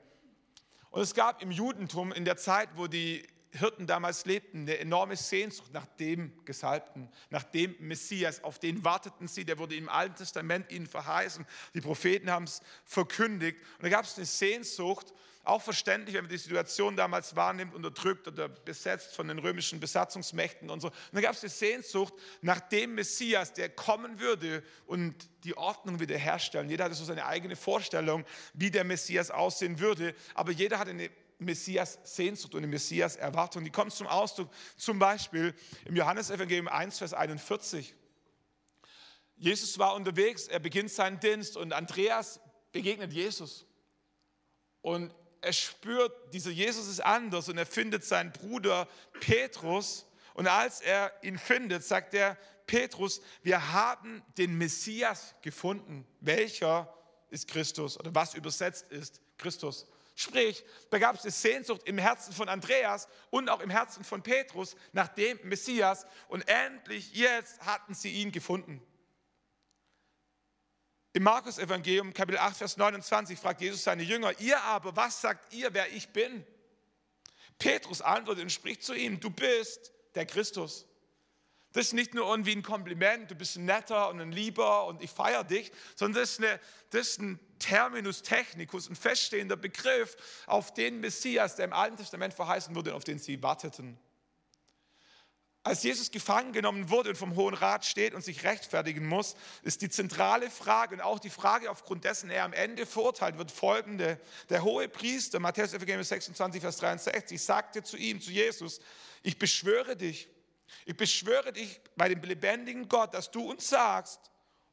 Und 0.90 1.02
es 1.02 1.14
gab 1.14 1.42
im 1.42 1.50
Judentum 1.50 2.12
in 2.12 2.24
der 2.24 2.36
Zeit, 2.36 2.70
wo 2.74 2.88
die 2.88 3.26
Hirten 3.52 3.86
damals 3.86 4.24
lebten, 4.26 4.62
eine 4.62 4.78
enorme 4.78 5.16
Sehnsucht 5.16 5.72
nach 5.72 5.86
dem 5.98 6.32
Gesalbten, 6.44 7.08
nach 7.30 7.44
dem 7.44 7.74
Messias. 7.78 8.44
Auf 8.44 8.58
den 8.58 8.84
warteten 8.84 9.26
sie, 9.26 9.44
der 9.44 9.58
wurde 9.58 9.74
im 9.74 9.88
Alten 9.88 10.16
Testament 10.16 10.70
ihnen 10.70 10.86
verheißen. 10.86 11.46
Die 11.74 11.80
Propheten 11.80 12.30
haben 12.30 12.44
es 12.44 12.60
verkündigt. 12.84 13.58
Und 13.78 13.84
da 13.84 13.88
gab 13.88 14.04
es 14.04 14.16
eine 14.16 14.26
Sehnsucht, 14.26 15.14
auch 15.48 15.62
verständlich, 15.62 16.14
wenn 16.14 16.24
man 16.24 16.30
die 16.30 16.36
Situation 16.36 16.94
damals 16.94 17.34
wahrnimmt, 17.34 17.74
unterdrückt 17.74 18.28
oder 18.28 18.50
besetzt 18.50 19.16
von 19.16 19.28
den 19.28 19.38
römischen 19.38 19.80
Besatzungsmächten 19.80 20.68
und 20.68 20.80
so. 20.80 20.88
Und 20.88 20.94
da 21.12 21.22
gab 21.22 21.32
es 21.32 21.42
eine 21.42 21.48
Sehnsucht 21.48 22.12
nach 22.42 22.60
dem 22.60 22.94
Messias, 22.94 23.54
der 23.54 23.70
kommen 23.70 24.20
würde 24.20 24.62
und 24.86 25.14
die 25.44 25.56
Ordnung 25.56 26.00
wiederherstellen. 26.00 26.68
Jeder 26.68 26.84
hatte 26.84 26.94
so 26.94 27.04
seine 27.06 27.24
eigene 27.24 27.56
Vorstellung, 27.56 28.26
wie 28.52 28.70
der 28.70 28.84
Messias 28.84 29.30
aussehen 29.30 29.78
würde, 29.80 30.14
aber 30.34 30.52
jeder 30.52 30.78
hatte 30.78 30.90
eine 30.90 31.08
Messias 31.38 31.98
Sehnsucht 32.02 32.54
und 32.54 32.62
die 32.62 32.68
Messias 32.68 33.16
Erwartung. 33.16 33.64
Die 33.64 33.70
kommt 33.70 33.92
zum 33.92 34.06
Ausdruck 34.06 34.50
zum 34.76 34.98
Beispiel 34.98 35.54
im 35.84 35.96
Johannesevangelium 35.96 36.68
1, 36.68 36.98
Vers 36.98 37.14
41. 37.14 37.94
Jesus 39.36 39.78
war 39.78 39.94
unterwegs, 39.94 40.48
er 40.48 40.58
beginnt 40.58 40.90
seinen 40.90 41.20
Dienst 41.20 41.56
und 41.56 41.72
Andreas 41.72 42.40
begegnet 42.72 43.12
Jesus. 43.12 43.66
Und 44.82 45.14
er 45.40 45.52
spürt, 45.52 46.34
dieser 46.34 46.50
Jesus 46.50 46.88
ist 46.88 47.00
anders 47.00 47.48
und 47.48 47.58
er 47.58 47.66
findet 47.66 48.04
seinen 48.04 48.32
Bruder 48.32 48.88
Petrus. 49.20 50.06
Und 50.34 50.48
als 50.48 50.80
er 50.80 51.12
ihn 51.22 51.38
findet, 51.38 51.84
sagt 51.84 52.14
er, 52.14 52.36
Petrus, 52.66 53.20
wir 53.42 53.72
haben 53.72 54.22
den 54.36 54.58
Messias 54.58 55.34
gefunden. 55.42 56.06
Welcher 56.20 56.92
ist 57.30 57.48
Christus 57.48 57.98
oder 57.98 58.14
was 58.14 58.34
übersetzt 58.34 58.90
ist 58.90 59.20
Christus? 59.38 59.86
Sprich, 60.20 60.64
da 60.90 60.98
gab 60.98 61.14
es 61.14 61.22
eine 61.22 61.30
Sehnsucht 61.30 61.82
im 61.84 61.96
Herzen 61.96 62.32
von 62.32 62.48
Andreas 62.48 63.06
und 63.30 63.48
auch 63.48 63.60
im 63.60 63.70
Herzen 63.70 64.02
von 64.02 64.20
Petrus 64.20 64.74
nach 64.90 65.06
dem 65.06 65.38
Messias. 65.44 66.06
Und 66.26 66.42
endlich 66.48 67.14
jetzt 67.14 67.60
hatten 67.60 67.94
sie 67.94 68.10
ihn 68.10 68.32
gefunden. 68.32 68.82
Im 71.12 71.22
Markus-Evangelium, 71.22 72.12
Kapitel 72.12 72.38
8, 72.38 72.56
Vers 72.56 72.76
29, 72.76 73.38
fragt 73.38 73.60
Jesus 73.60 73.84
seine 73.84 74.02
Jünger: 74.02 74.32
Ihr 74.40 74.60
aber, 74.60 74.96
was 74.96 75.20
sagt 75.20 75.52
ihr, 75.54 75.72
wer 75.72 75.88
ich 75.92 76.08
bin? 76.08 76.44
Petrus 77.60 78.02
antwortet 78.02 78.42
und 78.42 78.50
spricht 78.50 78.82
zu 78.82 78.94
ihm: 78.94 79.20
Du 79.20 79.30
bist 79.30 79.92
der 80.16 80.26
Christus. 80.26 80.84
Das 81.74 81.86
ist 81.86 81.92
nicht 81.92 82.14
nur 82.14 82.28
irgendwie 82.28 82.56
ein 82.56 82.64
Kompliment, 82.64 83.30
du 83.30 83.36
bist 83.36 83.54
ein 83.54 83.66
netter 83.66 84.08
und 84.08 84.20
ein 84.20 84.32
lieber 84.32 84.86
und 84.86 85.00
ich 85.00 85.10
feiere 85.10 85.44
dich, 85.44 85.70
sondern 85.94 86.22
das 86.22 86.32
ist, 86.32 86.38
eine, 86.40 86.60
das 86.90 87.08
ist 87.10 87.20
ein 87.20 87.38
Terminus 87.58 88.22
technicus, 88.22 88.88
ein 88.88 88.96
feststehender 88.96 89.56
Begriff 89.56 90.16
auf 90.46 90.72
den 90.74 91.00
Messias, 91.00 91.56
der 91.56 91.66
im 91.66 91.72
Alten 91.72 91.96
Testament 91.96 92.34
verheißen 92.34 92.74
wurde 92.74 92.94
auf 92.94 93.04
den 93.04 93.18
sie 93.18 93.42
warteten. 93.42 93.98
Als 95.68 95.82
Jesus 95.82 96.10
gefangen 96.10 96.52
genommen 96.52 96.88
wurde 96.88 97.10
und 97.10 97.16
vom 97.16 97.36
Hohen 97.36 97.52
Rat 97.52 97.84
steht 97.84 98.14
und 98.14 98.24
sich 98.24 98.42
rechtfertigen 98.42 99.06
muss, 99.06 99.36
ist 99.62 99.82
die 99.82 99.90
zentrale 99.90 100.50
Frage 100.50 100.94
und 100.94 101.02
auch 101.02 101.18
die 101.18 101.28
Frage, 101.28 101.70
aufgrund 101.70 102.04
dessen 102.04 102.30
er 102.30 102.44
am 102.44 102.54
Ende 102.54 102.86
verurteilt 102.86 103.36
wird, 103.36 103.50
folgende. 103.50 104.18
Der 104.48 104.62
hohe 104.62 104.88
Priester, 104.88 105.40
Matthäus 105.40 105.74
Evangelium 105.74 106.04
26, 106.04 106.62
Vers 106.62 106.78
63, 106.78 107.42
sagte 107.42 107.82
zu 107.82 107.98
ihm, 107.98 108.20
zu 108.20 108.30
Jesus, 108.30 108.80
ich 109.22 109.38
beschwöre 109.38 109.94
dich, 109.94 110.28
ich 110.86 110.96
beschwöre 110.96 111.52
dich 111.52 111.80
bei 111.96 112.08
dem 112.08 112.22
lebendigen 112.22 112.88
Gott, 112.88 113.12
dass 113.12 113.30
du 113.30 113.50
uns 113.50 113.68
sagst, 113.68 114.20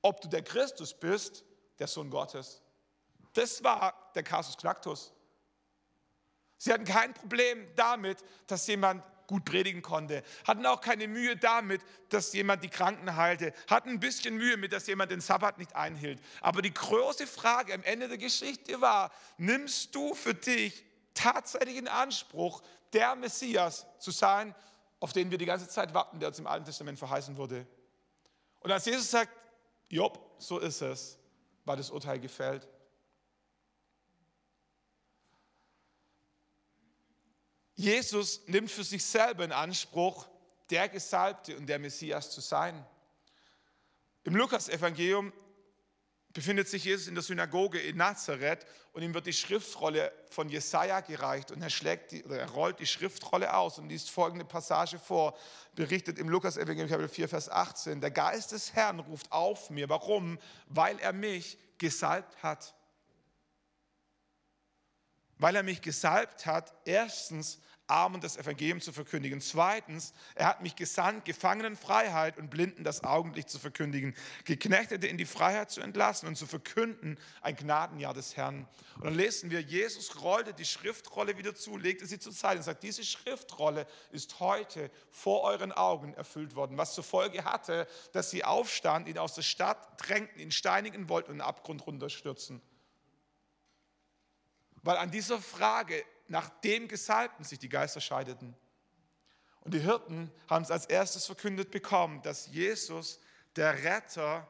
ob 0.02 0.22
du 0.22 0.30
der 0.30 0.44
Christus 0.44 0.94
bist, 0.94 1.44
der 1.80 1.88
Sohn 1.88 2.10
Gottes. 2.10 2.62
Das 3.36 3.64
war 3.64 4.12
der 4.16 4.24
Kasus 4.24 4.58
Knacktus. 4.58 5.14
Sie 6.58 6.74
hatten 6.74 6.86
kein 6.86 7.14
Problem 7.14 7.68
damit, 7.76 8.24
dass 8.48 8.66
jemand 8.66 9.04
gut 9.28 9.44
predigen 9.44 9.82
konnte, 9.82 10.24
hatten 10.48 10.66
auch 10.66 10.82
keine 10.82 11.08
Mühe 11.08 11.36
damit, 11.36 11.82
dass 12.10 12.32
jemand 12.34 12.64
die 12.64 12.70
Kranken 12.70 13.16
heilte, 13.16 13.54
hatten 13.68 13.90
ein 13.90 14.00
bisschen 14.00 14.38
Mühe 14.38 14.56
mit, 14.56 14.72
dass 14.72 14.88
jemand 14.88 15.12
den 15.12 15.20
Sabbat 15.20 15.58
nicht 15.58 15.76
einhielt. 15.76 16.22
Aber 16.42 16.62
die 16.62 16.74
große 16.74 17.28
Frage 17.28 17.74
am 17.74 17.84
Ende 17.84 18.08
der 18.08 18.18
Geschichte 18.18 18.80
war, 18.82 19.12
nimmst 19.38 19.94
du 19.94 20.14
für 20.14 20.34
dich 20.34 20.86
tatsächlich 21.14 21.78
in 21.78 21.88
Anspruch, 21.88 22.62
der 22.94 23.16
Messias 23.16 23.86
zu 24.00 24.12
sein, 24.12 24.56
auf 25.00 25.12
den 25.12 25.30
wir 25.32 25.38
die 25.38 25.46
ganze 25.46 25.68
Zeit 25.68 25.94
warten, 25.94 26.20
der 26.20 26.30
uns 26.30 26.40
im 26.40 26.48
Alten 26.48 26.66
Testament 26.66 27.00
verheißen 27.00 27.36
wurde? 27.36 27.66
Und 28.60 28.72
als 28.72 28.86
Jesus 28.86 29.12
sagt, 29.12 29.32
Job, 29.90 30.36
so 30.40 30.60
ist 30.60 30.82
es, 30.82 31.18
war 31.66 31.76
das 31.76 31.90
Urteil 31.90 32.20
gefällt. 32.20 32.68
Jesus 37.76 38.42
nimmt 38.48 38.72
für 38.72 38.84
sich 38.84 39.04
selber 39.04 39.44
in 39.44 39.52
Anspruch, 39.52 40.28
der 40.70 40.90
Gesalbte 40.90 41.58
und 41.58 41.68
der 41.68 41.78
Messias 41.78 42.32
zu 42.32 42.42
sein. 42.42 42.86
Im 44.24 44.36
Lukas-Evangelium 44.36 45.32
befindet 46.34 46.68
sich 46.68 46.86
Jesus 46.86 47.08
in 47.08 47.16
der 47.16 47.24
Synagoge 47.24 47.80
in 47.80 47.98
Nazareth 47.98 48.66
und 48.94 49.04
ihm 49.04 49.14
wird 49.14 49.26
die 49.26 49.34
Schriftrolle 49.34 50.12
von 50.30 50.50
Jesaja 50.50 51.02
gereicht 51.02 51.52
und 51.52 51.62
er, 51.62 51.70
schlägt 51.70 52.12
die, 52.12 52.24
oder 52.24 52.40
er 52.40 52.50
rollt 52.50 52.80
die 52.80 52.88
Schriftrolle 52.88 53.54
aus 53.54 53.78
und 53.78 53.90
liest 53.90 54.10
folgende 54.10 54.46
Passage 54.46 54.98
vor, 54.98 55.38
berichtet 55.76 56.18
im 56.18 56.30
Lukas-Evangelium 56.30 56.90
Kapitel 56.90 57.10
4, 57.10 57.30
Vers 57.30 57.50
18. 57.50 58.02
Der 58.02 58.12
Geist 58.12 58.52
des 58.52 58.74
Herrn 58.74 59.00
ruft 59.00 59.32
auf 59.32 59.70
mir. 59.70 59.88
Warum? 59.90 60.40
Weil 60.68 60.98
er 61.00 61.14
mich 61.14 61.58
gesalbt 61.78 62.42
hat 62.42 62.74
weil 65.38 65.56
er 65.56 65.64
mich 65.64 65.82
gesalbt 65.82 66.46
hat, 66.46 66.74
erstens 66.86 67.60
Armen 67.88 68.22
das 68.22 68.38
Evangelium 68.38 68.82
zu 68.82 68.92
verkündigen. 68.92 69.42
Zweitens, 69.42 70.14
er 70.34 70.48
hat 70.48 70.62
mich 70.62 70.76
gesandt, 70.76 71.26
Gefangenen 71.26 71.76
Freiheit 71.76 72.38
und 72.38 72.50
Blinden 72.50 72.84
das 72.84 73.04
Augenlicht 73.04 73.50
zu 73.50 73.60
verkündigen, 73.60 74.16
Geknechtete 74.44 75.08
in 75.08 75.18
die 75.18 75.26
Freiheit 75.26 75.70
zu 75.70 75.82
entlassen 75.82 76.28
und 76.28 76.36
zu 76.36 76.48
verkünden 76.48 77.18
ein 77.42 77.56
Gnadenjahr 77.56 78.14
des 78.14 78.38
Herrn. 78.38 78.68
Und 78.96 79.06
dann 79.06 79.16
lesen 79.16 79.52
wir, 79.52 79.62
Jesus 79.62 80.22
rollte 80.22 80.54
die 80.54 80.66
Schriftrolle 80.66 81.38
wieder 81.38 81.54
zu, 81.54 81.78
legte 81.78 82.06
sie 82.06 82.20
zur 82.20 82.32
Seite 82.32 82.58
und 82.58 82.64
sagt, 82.64 82.84
diese 82.84 83.04
Schriftrolle 83.04 83.86
ist 84.12 84.40
heute 84.40 84.90
vor 85.12 85.44
euren 85.44 85.72
Augen 85.72 86.14
erfüllt 86.16 86.56
worden, 86.56 86.78
was 86.78 86.96
zur 86.96 87.04
Folge 87.04 87.44
hatte, 87.44 87.88
dass 88.14 88.32
sie 88.32 88.44
aufstanden, 88.44 89.12
ihn 89.12 89.20
aus 89.20 89.36
der 89.36 89.44
Stadt 89.44 89.78
drängten, 89.98 90.42
ihn 90.42 90.52
steinigen 90.52 91.10
wollten 91.10 91.32
und 91.32 91.38
den 91.38 91.42
Abgrund 91.42 91.86
runterstürzen. 91.86 92.62
Weil 94.86 94.98
an 94.98 95.10
dieser 95.10 95.42
Frage 95.42 96.06
nach 96.28 96.48
dem 96.62 96.88
Gesalbten 96.88 97.44
sich 97.44 97.58
die 97.58 97.70
Geister 97.70 98.00
scheideten. 98.00 98.56
Und 99.62 99.74
die 99.74 99.80
Hirten 99.80 100.32
haben 100.48 100.64
es 100.64 100.70
als 100.70 100.86
erstes 100.86 101.26
verkündet 101.26 101.72
bekommen, 101.72 102.22
dass 102.22 102.48
Jesus, 102.48 103.20
der 103.56 103.84
Retter, 103.84 104.48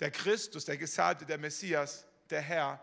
der 0.00 0.10
Christus, 0.10 0.64
der 0.64 0.78
Gesalbte, 0.78 1.26
der 1.26 1.36
Messias, 1.36 2.06
der 2.30 2.40
Herr, 2.40 2.82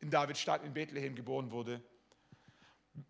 in 0.00 0.10
Davids 0.10 0.40
Stadt 0.40 0.64
in 0.64 0.74
Bethlehem 0.74 1.14
geboren 1.14 1.52
wurde. 1.52 1.80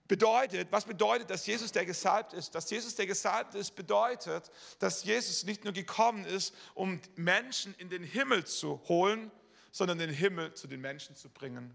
Bedeutet, 0.07 0.71
was 0.71 0.85
bedeutet, 0.85 1.31
dass 1.31 1.47
Jesus 1.47 1.73
der 1.73 1.87
Gesalbte 1.87 2.37
ist? 2.37 2.55
Dass 2.55 2.69
Jesus 2.69 2.95
der 2.95 3.07
Gesalbte 3.07 3.57
ist, 3.57 3.75
bedeutet, 3.75 4.51
dass 4.81 5.03
Jesus 5.03 5.45
nicht 5.45 5.65
nur 5.65 5.73
gekommen 5.73 6.27
ist, 6.27 6.55
um 6.75 7.01
Menschen 7.17 7.75
in 7.79 7.89
den 7.89 8.03
Himmel 8.03 8.45
zu 8.45 8.83
holen, 8.87 9.31
sondern 9.73 9.97
den 9.97 10.11
Himmel 10.11 10.53
zu 10.53 10.67
den 10.67 10.83
Menschen 10.83 11.17
zu 11.17 11.31
bringen. 11.31 11.75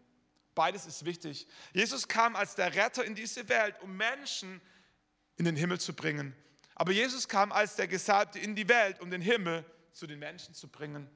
Beides 0.55 0.85
ist 0.85 1.05
wichtig. 1.05 1.47
Jesus 1.73 2.07
kam 2.07 2.35
als 2.35 2.55
der 2.55 2.73
Retter 2.75 3.03
in 3.03 3.15
diese 3.15 3.47
Welt, 3.49 3.75
um 3.81 3.95
Menschen 3.95 4.61
in 5.37 5.45
den 5.45 5.55
Himmel 5.55 5.79
zu 5.79 5.93
bringen. 5.93 6.35
Aber 6.75 6.91
Jesus 6.91 7.27
kam 7.27 7.51
als 7.51 7.75
der 7.75 7.87
Gesalbte 7.87 8.39
in 8.39 8.55
die 8.55 8.67
Welt, 8.67 8.99
um 9.01 9.09
den 9.09 9.21
Himmel 9.21 9.65
zu 9.91 10.07
den 10.07 10.19
Menschen 10.19 10.53
zu 10.53 10.67
bringen. 10.67 11.09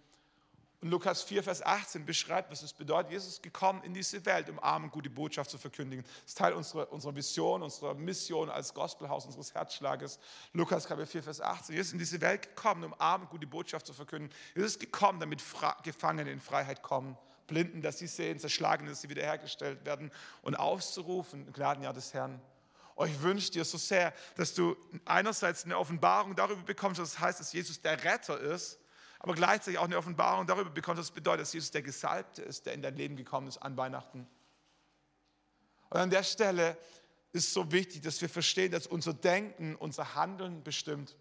Und 0.80 0.90
Lukas 0.90 1.24
4, 1.24 1.42
Vers 1.42 1.64
18 1.64 2.06
beschreibt, 2.06 2.52
was 2.52 2.62
es 2.62 2.72
bedeutet. 2.72 3.12
Jesus 3.12 3.30
ist 3.30 3.44
gekommen 3.44 3.82
in 3.84 3.96
diese 3.96 4.24
Welt, 4.28 4.48
um 4.48 4.60
Armen 4.60 4.92
gute 4.92 5.10
Botschaft 5.10 5.50
zu 5.50 5.58
verkündigen. 5.58 6.06
Das 6.06 6.34
ist 6.34 6.38
Teil 6.38 6.54
unserer, 6.54 6.92
unserer 6.92 7.16
Vision, 7.16 7.64
unserer 7.64 7.96
Mission 7.96 8.52
als 8.52 8.76
Gospelhaus, 8.76 9.26
unseres 9.26 9.56
Herzschlages. 9.56 10.20
Lukas 10.54 10.88
Kapitel 10.88 11.08
4, 11.08 11.24
Vers 11.24 11.42
18. 11.42 11.74
Jesus 11.74 11.88
ist 11.88 11.94
in 11.94 12.00
diese 12.00 12.22
Welt 12.22 12.44
gekommen, 12.44 12.84
um 12.84 12.94
Armen 13.00 13.28
gute 13.28 13.48
Botschaft 13.48 13.88
zu 13.88 13.94
verkündigen. 13.94 14.36
Jesus 14.54 14.74
ist 14.74 14.80
gekommen, 14.80 15.20
damit 15.20 15.44
Gefangene 15.84 16.32
in 16.32 16.40
Freiheit 16.40 16.84
kommen. 16.84 17.18
Blinden, 17.48 17.82
dass 17.82 17.98
sie 17.98 18.08
sehen, 18.08 18.40
Zerschlagene, 18.40 18.90
dass 18.90 19.02
sie 19.02 19.10
wiederhergestellt 19.10 19.86
werden 19.86 20.12
und 20.42 20.56
auszurufen, 20.56 21.52
Gnadenjahr 21.54 21.94
des 21.94 22.14
Herrn. 22.14 22.42
Oh, 22.96 23.06
ich 23.06 23.22
wünsche 23.22 23.52
dir 23.52 23.64
so 23.64 23.78
sehr, 23.78 24.14
dass 24.36 24.54
du 24.54 24.76
einerseits 25.06 25.66
eine 25.66 25.78
Offenbarung 25.78 26.36
darüber 26.36 26.62
bekommst, 26.62 27.00
was 27.00 27.20
heißt, 27.20 27.40
dass 27.40 27.54
Jesus 27.54 27.82
der 27.82 28.04
Retter 28.04 28.40
ist, 28.40 28.80
aber 29.20 29.34
gleichzeitig 29.34 29.80
auch 29.80 29.86
eine 29.86 29.98
Offenbarung 29.98 30.46
darüber 30.46 30.70
bekommst, 30.70 31.00
was 31.00 31.06
es 31.08 31.12
bedeutet, 31.12 31.42
dass 31.42 31.54
Jesus 31.54 31.72
der 31.72 31.82
Gesalbte 31.82 32.42
ist, 32.42 32.66
der 32.66 32.74
in 32.74 32.82
dein 32.82 32.96
Leben 32.96 33.16
gekommen 33.16 33.48
ist 33.48 33.58
an 33.58 33.78
Weihnachten. 33.78 34.28
Und 35.90 35.98
an 35.98 36.10
der 36.10 36.24
Stelle 36.24 36.78
ist 37.32 37.54
so 37.54 37.72
wichtig, 37.72 38.02
dass 38.02 38.20
wir 38.22 38.30
verstehen, 38.30 38.72
dass 38.72 38.88
unser 38.88 39.14
Denken, 39.14 39.76
unser 39.76 40.16
Handeln 40.16 40.64
bestimmt 40.64 41.16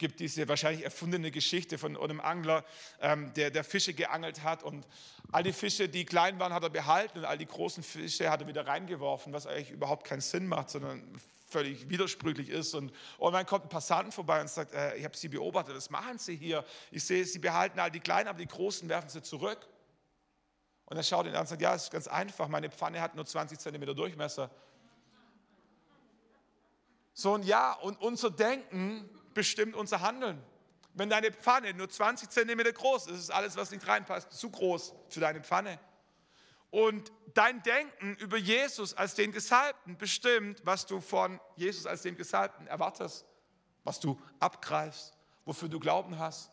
gibt 0.00 0.18
diese 0.18 0.48
wahrscheinlich 0.48 0.84
erfundene 0.84 1.30
Geschichte 1.30 1.78
von 1.78 1.96
einem 1.96 2.20
Angler, 2.20 2.64
ähm, 3.00 3.32
der, 3.34 3.52
der 3.52 3.62
Fische 3.62 3.94
geangelt 3.94 4.42
hat 4.42 4.64
und 4.64 4.84
all 5.30 5.44
die 5.44 5.52
Fische, 5.52 5.88
die 5.88 6.04
klein 6.04 6.40
waren, 6.40 6.52
hat 6.52 6.64
er 6.64 6.70
behalten 6.70 7.20
und 7.20 7.24
all 7.24 7.38
die 7.38 7.46
großen 7.46 7.84
Fische 7.84 8.28
hat 8.28 8.40
er 8.40 8.48
wieder 8.48 8.66
reingeworfen, 8.66 9.32
was 9.32 9.46
eigentlich 9.46 9.70
überhaupt 9.70 10.04
keinen 10.04 10.22
Sinn 10.22 10.48
macht, 10.48 10.70
sondern 10.70 11.20
völlig 11.46 11.88
widersprüchlich 11.88 12.48
ist. 12.48 12.74
Und, 12.74 12.92
und 13.18 13.32
dann 13.32 13.46
kommt 13.46 13.66
ein 13.66 13.68
Passant 13.68 14.12
vorbei 14.12 14.40
und 14.40 14.48
sagt, 14.48 14.72
äh, 14.72 14.96
ich 14.96 15.04
habe 15.04 15.16
Sie 15.16 15.28
beobachtet, 15.28 15.76
was 15.76 15.90
machen 15.90 16.18
Sie 16.18 16.34
hier? 16.34 16.64
Ich 16.90 17.04
sehe, 17.04 17.24
Sie 17.24 17.38
behalten 17.38 17.78
all 17.78 17.90
die 17.90 18.00
Kleinen, 18.00 18.28
aber 18.28 18.38
die 18.38 18.48
Großen 18.48 18.88
werfen 18.88 19.10
Sie 19.10 19.22
zurück. 19.22 19.68
Und 20.86 20.96
er 20.96 21.02
schaut 21.04 21.26
ihn 21.26 21.34
an 21.34 21.42
und 21.42 21.46
sagt, 21.46 21.62
ja, 21.62 21.74
es 21.74 21.84
ist 21.84 21.92
ganz 21.92 22.08
einfach, 22.08 22.48
meine 22.48 22.70
Pfanne 22.70 23.00
hat 23.00 23.14
nur 23.14 23.24
20 23.24 23.58
Zentimeter 23.58 23.94
Durchmesser. 23.94 24.50
So 27.12 27.34
ein 27.34 27.42
Ja, 27.42 27.74
und 27.74 28.00
unser 28.00 28.30
Denken 28.30 29.08
bestimmt 29.34 29.74
unser 29.74 30.00
Handeln. 30.00 30.42
Wenn 30.94 31.08
deine 31.08 31.32
Pfanne 31.32 31.72
nur 31.74 31.88
20 31.88 32.30
Zentimeter 32.30 32.72
groß 32.72 33.06
ist, 33.06 33.18
ist 33.18 33.30
alles, 33.30 33.56
was 33.56 33.70
nicht 33.70 33.86
reinpasst, 33.86 34.32
zu 34.32 34.50
groß 34.50 34.94
für 35.08 35.20
deine 35.20 35.40
Pfanne. 35.40 35.78
Und 36.70 37.12
dein 37.34 37.62
Denken 37.62 38.16
über 38.16 38.36
Jesus 38.36 38.94
als 38.94 39.14
den 39.14 39.32
Gesalbten 39.32 39.96
bestimmt, 39.96 40.60
was 40.64 40.86
du 40.86 41.00
von 41.00 41.40
Jesus 41.56 41.86
als 41.86 42.02
dem 42.02 42.16
Gesalbten 42.16 42.66
erwartest, 42.66 43.24
was 43.84 44.00
du 44.00 44.20
abgreifst, 44.38 45.16
wofür 45.44 45.68
du 45.68 45.80
Glauben 45.80 46.18
hast. 46.18 46.50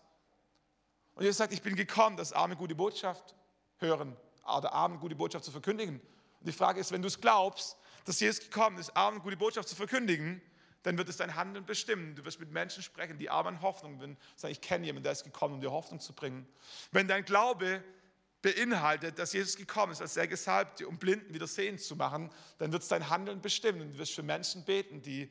Und 1.16 1.24
Jesus 1.24 1.38
sagt, 1.38 1.54
ich 1.54 1.62
bin 1.62 1.76
gekommen, 1.76 2.18
dass 2.18 2.34
Arme 2.34 2.56
gute 2.56 2.76
Botschaft 2.76 3.36
hören 3.78 4.16
oder 4.44 4.72
Armen 4.74 5.00
gute 5.00 5.16
Botschaft 5.16 5.46
zu 5.46 5.52
verkündigen. 5.52 6.00
Und 6.40 6.48
die 6.48 6.52
Frage 6.52 6.80
ist, 6.80 6.92
wenn 6.92 7.02
du 7.02 7.08
es 7.08 7.20
glaubst, 7.20 7.78
dass 8.06 8.20
Jesus 8.20 8.40
gekommen 8.40 8.78
ist, 8.78 8.96
Armen 8.96 9.20
gute 9.20 9.38
Botschaft 9.38 9.68
zu 9.68 9.76
verkündigen, 9.76 10.42
dann 10.84 10.98
wird 10.98 11.10
es 11.10 11.18
dein 11.18 11.36
Handeln 11.36 11.66
bestimmen. 11.66 12.16
Du 12.16 12.24
wirst 12.26 12.40
mit 12.40 12.52
Menschen 12.52 12.84
sprechen, 12.84 13.18
die 13.18 13.26
in 13.26 13.62
Hoffnung 13.62 14.00
sind. 14.00 14.18
Sagen, 14.36 14.52
ich 14.52 14.62
kenne 14.62 14.86
jemanden, 14.86 15.04
der 15.04 15.12
ist 15.14 15.24
gekommen, 15.24 15.56
um 15.56 15.62
dir 15.62 15.72
Hoffnung 15.72 16.00
zu 16.00 16.14
bringen. 16.14 16.48
Wenn 16.92 17.08
dein 17.08 17.26
Glaube 17.26 17.84
beinhaltet, 18.42 19.20
dass 19.20 19.34
Jesus 19.34 19.58
gekommen 19.58 19.92
ist, 19.92 20.02
als 20.02 20.14
der 20.14 20.28
Gesalbte, 20.28 20.88
um 20.88 20.98
Blinden 20.98 21.34
wieder 21.34 21.48
sehend 21.48 21.82
zu 21.82 21.96
machen, 21.96 22.32
dann 22.60 22.72
wird 22.72 22.84
es 22.84 22.88
dein 22.90 23.10
Handeln 23.10 23.42
bestimmen. 23.42 23.82
Und 23.82 23.94
du 23.94 23.98
wirst 23.98 24.14
für 24.14 24.24
Menschen 24.24 24.64
beten, 24.64 25.02
die 25.02 25.30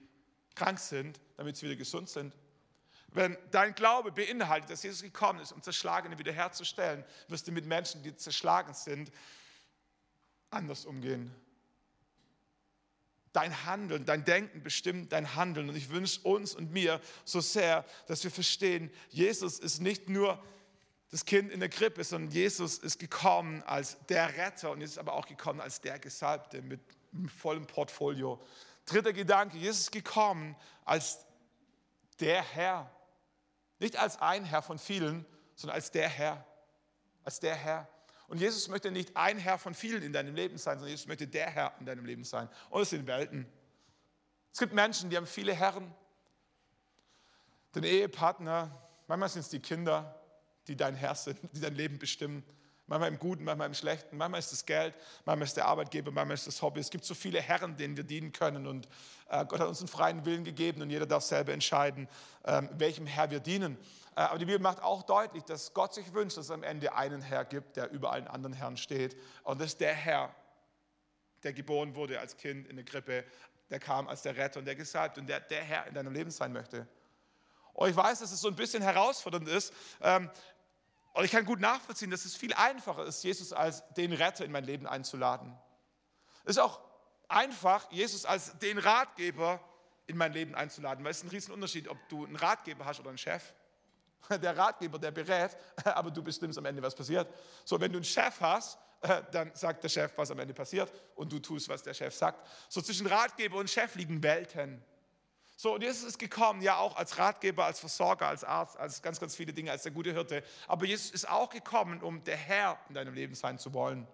krank 0.55 0.79
sind, 0.79 1.21
damit 1.37 1.57
sie 1.57 1.67
wieder 1.67 1.77
gesund 1.77 2.09
sind. 2.09 2.37
Wenn 3.09 3.39
dein 3.51 3.75
Glaube 3.75 4.13
beinhaltet, 4.13 4.69
dass 4.71 4.83
Jesus 4.83 5.03
gekommen 5.03 5.41
ist, 5.41 5.53
um 5.53 5.63
Zerschlagene 5.63 6.19
wiederherzustellen, 6.19 7.05
wirst 7.29 7.47
du 7.47 7.53
mit 7.53 7.65
Menschen, 7.65 8.03
die 8.03 8.15
zerschlagen 8.17 8.75
sind, 8.75 9.11
anders 10.51 10.85
umgehen 10.85 11.35
dein 13.37 13.67
Handeln, 13.67 14.07
dein 14.07 14.25
Denken 14.25 14.63
bestimmt 14.63 15.13
dein 15.13 15.37
Handeln. 15.37 15.69
Und 15.69 15.77
ich 15.77 15.91
wünsche 15.91 16.21
uns 16.23 16.55
und 16.55 16.73
mir 16.73 17.03
so 17.27 17.41
sehr, 17.41 17.85
dass 18.07 18.25
wir 18.25 18.31
verstehen, 18.31 18.91
Jesus 19.11 19.59
ist 19.59 19.81
nicht 19.81 20.09
nur 20.09 20.43
das 21.11 21.27
Kind 21.27 21.53
in 21.53 21.61
der 21.61 21.69
Krippe, 21.69 22.03
sondern 22.03 22.31
Jesus 22.31 22.79
ist 22.79 22.99
gekommen 22.99 23.63
als 23.65 23.99
der 24.09 24.35
Retter 24.39 24.71
und 24.71 24.81
ist 24.81 24.99
aber 24.99 25.13
auch 25.13 25.27
gekommen 25.27 25.61
als 25.61 25.83
der 25.83 25.99
Gesalbte 25.99 26.63
mit 26.63 26.81
vollem 27.39 27.67
Portfolio. 27.67 28.43
Dritter 28.87 29.13
Gedanke, 29.13 29.59
Jesus 29.59 29.81
ist 29.81 29.93
gekommen 29.93 30.57
als 30.87 31.27
der 32.21 32.43
Herr. 32.43 32.91
Nicht 33.79 33.97
als 33.97 34.19
ein 34.23 34.45
Herr 34.45 34.63
von 34.63 34.79
vielen, 34.79 35.27
sondern 35.57 35.75
als 35.75 35.91
der 35.91 36.09
Herr. 36.09 36.47
Als 37.23 37.39
der 37.39 37.55
Herr. 37.55 37.87
Und 38.29 38.41
Jesus 38.41 38.69
möchte 38.69 38.91
nicht 38.91 39.17
ein 39.17 39.39
Herr 39.39 39.59
von 39.59 39.75
vielen 39.75 40.03
in 40.03 40.13
deinem 40.13 40.35
Leben 40.35 40.59
sein, 40.59 40.79
sondern 40.79 40.91
Jesus 40.91 41.07
möchte 41.07 41.29
der 41.29 41.51
Herr 41.51 41.73
in 41.79 41.87
deinem 41.87 42.05
Leben 42.05 42.25
sein. 42.25 42.49
Und 42.71 42.83
es 42.83 42.91
sind 42.91 43.07
Welten. 43.07 43.47
Es 44.53 44.59
gibt 44.59 44.73
Menschen, 44.73 45.11
die 45.11 45.17
haben 45.17 45.27
viele 45.27 45.55
Herren. 45.55 45.95
Den 47.75 47.85
Ehepartner, 47.85 48.71
manchmal 49.07 49.29
sind 49.29 49.43
es 49.43 49.49
die 49.49 49.61
Kinder, 49.61 50.19
die 50.67 50.77
dein 50.77 50.95
Herr 50.95 51.15
sind, 51.15 51.39
die 51.53 51.61
dein 51.61 51.75
Leben 51.75 51.99
bestimmen. 51.99 52.43
Manchmal 52.89 53.11
im 53.11 53.19
Guten, 53.19 53.45
manchmal 53.45 53.67
im 53.67 53.75
Schlechten. 53.75 54.17
Manchmal 54.17 54.39
ist 54.39 54.53
das 54.53 54.65
Geld, 54.65 54.95
manchmal 55.25 55.47
ist 55.47 55.57
der 55.57 55.67
Arbeitgeber, 55.67 56.13
manchmal 56.13 56.35
ist 56.35 56.47
das 56.47 56.63
Hobby. 56.63 56.81
Es 56.81 56.91
gibt 56.91 57.05
so 57.05 57.15
viele 57.15 57.41
Herren, 57.41 57.77
denen 57.77 57.97
wir 57.97 58.05
dienen 58.05 58.33
können. 58.33 58.67
Und 58.67 58.89
äh, 59.29 59.45
Gott 59.45 59.59
hat 59.61 59.69
uns 59.69 59.81
einen 59.81 59.89
freien 59.89 60.25
Willen 60.25 60.45
gegeben 60.45 60.83
und 60.83 60.91
jeder 60.91 61.07
darf 61.07 61.25
selber 61.25 61.53
entscheiden, 61.53 62.09
ähm, 62.45 62.69
welchem 62.75 63.07
Herr 63.07 63.31
wir 63.31 63.41
dienen. 63.41 63.77
Äh, 64.17 64.23
aber 64.23 64.39
die 64.39 64.47
Bibel 64.47 64.61
macht 64.61 64.83
auch 64.83 65.03
deutlich, 65.03 65.45
dass 65.45 65.73
Gott 65.75 65.95
sich 65.95 66.13
wünscht, 66.13 66.37
dass 66.37 66.47
es 66.47 66.51
am 66.51 66.63
Ende 66.63 66.95
einen 66.95 67.23
Herr 67.23 67.45
gibt, 67.45 67.77
der 67.77 67.91
über 67.91 68.13
allen 68.13 68.27
anderen 68.27 68.55
Herren 68.55 68.77
steht. 68.77 69.17
Und 69.45 69.61
das 69.61 69.69
ist 69.69 69.81
der 69.81 69.95
Herr, 69.95 70.35
der 71.43 71.53
geboren 71.53 71.95
wurde 71.95 72.19
als 72.19 72.37
Kind 72.37 72.67
in 72.67 72.77
der 72.77 72.85
Krippe, 72.85 73.25
der 73.71 73.79
kam 73.79 74.09
als 74.09 74.23
der 74.23 74.37
Retter 74.37 74.59
und 74.59 74.65
der 74.65 74.75
Gesalbt 74.75 75.19
und 75.19 75.27
der 75.27 75.41
der 75.41 75.63
Herr 75.63 75.87
in 75.87 75.95
deinem 75.95 76.13
Leben 76.13 76.31
sein 76.31 76.53
möchte. 76.53 76.89
Und 77.75 77.91
ich 77.91 77.97
weiß, 77.97 78.21
dass 78.21 78.33
es 78.33 78.41
so 78.41 78.49
ein 78.49 78.57
bisschen 78.57 78.83
herausfordernd 78.83 79.49
ist. 79.49 79.73
Ähm, 80.01 80.31
und 81.13 81.25
ich 81.25 81.31
kann 81.31 81.45
gut 81.45 81.61
nachvollziehen, 81.61 82.11
dass 82.11 82.25
es 82.25 82.37
viel 82.37 82.55
einfacher 82.55 83.05
ist, 83.05 83.23
Jesus 83.23 83.53
als 83.53 83.87
den 83.95 84.13
Retter 84.13 84.45
in 84.45 84.53
mein 84.53 84.65
Leben 84.65 84.87
einzuladen. 84.87 85.57
Es 86.45 86.53
ist 86.53 86.59
auch 86.59 86.81
einfach, 87.29 87.91
Jesus 87.91 88.25
als 88.25 88.59
den 88.59 88.79
Ratgeber 88.79 89.61
in 90.07 90.17
mein 90.17 90.33
Leben 90.33 90.55
einzuladen, 90.55 91.05
weil 91.05 91.11
es 91.11 91.19
ist 91.19 91.25
ein 91.25 91.31
Riesenunterschied, 91.31 91.89
ob 91.89 91.99
du 92.09 92.25
einen 92.25 92.37
Ratgeber 92.37 92.85
hast 92.85 93.01
oder 93.01 93.09
einen 93.09 93.19
Chef. 93.19 93.53
Der 94.43 94.57
Ratgeber, 94.57 94.99
der 94.99 95.11
berät, 95.11 95.57
aber 95.85 96.11
du 96.11 96.23
bestimmst 96.23 96.59
am 96.59 96.65
Ende, 96.65 96.83
was 96.83 96.95
passiert. 96.95 97.29
So, 97.65 97.81
wenn 97.81 97.93
du 97.93 97.99
einen 97.99 98.05
Chef 98.05 98.41
hast, 98.41 98.79
dann 99.33 99.51
sagt 99.55 99.85
der 99.85 99.89
Chef, 99.89 100.13
was 100.17 100.31
am 100.31 100.39
Ende 100.39 100.55
passiert 100.55 100.93
und 101.15 101.31
du 101.33 101.39
tust, 101.39 101.69
was 101.69 101.83
der 101.83 101.95
Chef 101.95 102.15
sagt. 102.15 102.47
So 102.69 102.81
zwischen 102.81 103.07
Ratgeber 103.07 103.59
und 103.59 103.71
Chef 103.71 103.95
liegen 103.95 104.23
Welten. 104.23 104.83
So, 105.59 105.75
und 105.75 105.83
Jesus 105.83 106.05
ist 106.05 106.19
gekommen, 106.19 106.61
ja 106.61 106.77
auch 106.77 106.97
als 106.97 107.17
Ratgeber, 107.17 107.65
als 107.65 107.81
Versorger, 107.81 108.29
als 108.29 108.45
Arzt, 108.45 108.77
als 108.77 109.01
ganz, 109.01 109.19
ganz 109.19 109.35
viele 109.35 109.55
Dinge, 109.55 109.71
als 109.71 109.85
der 109.85 109.93
gute 109.93 110.13
Hirte. 110.13 110.43
Aber 110.69 110.85
Jesus 110.85 111.11
ist 111.11 111.29
auch 111.29 111.49
gekommen, 111.49 112.03
um 112.03 112.23
der 112.25 112.37
Herr 112.37 112.79
in 112.89 112.95
deinem 112.95 113.15
Leben 113.15 113.35
sein 113.35 113.59
zu 113.59 113.73
wollen. 113.73 114.07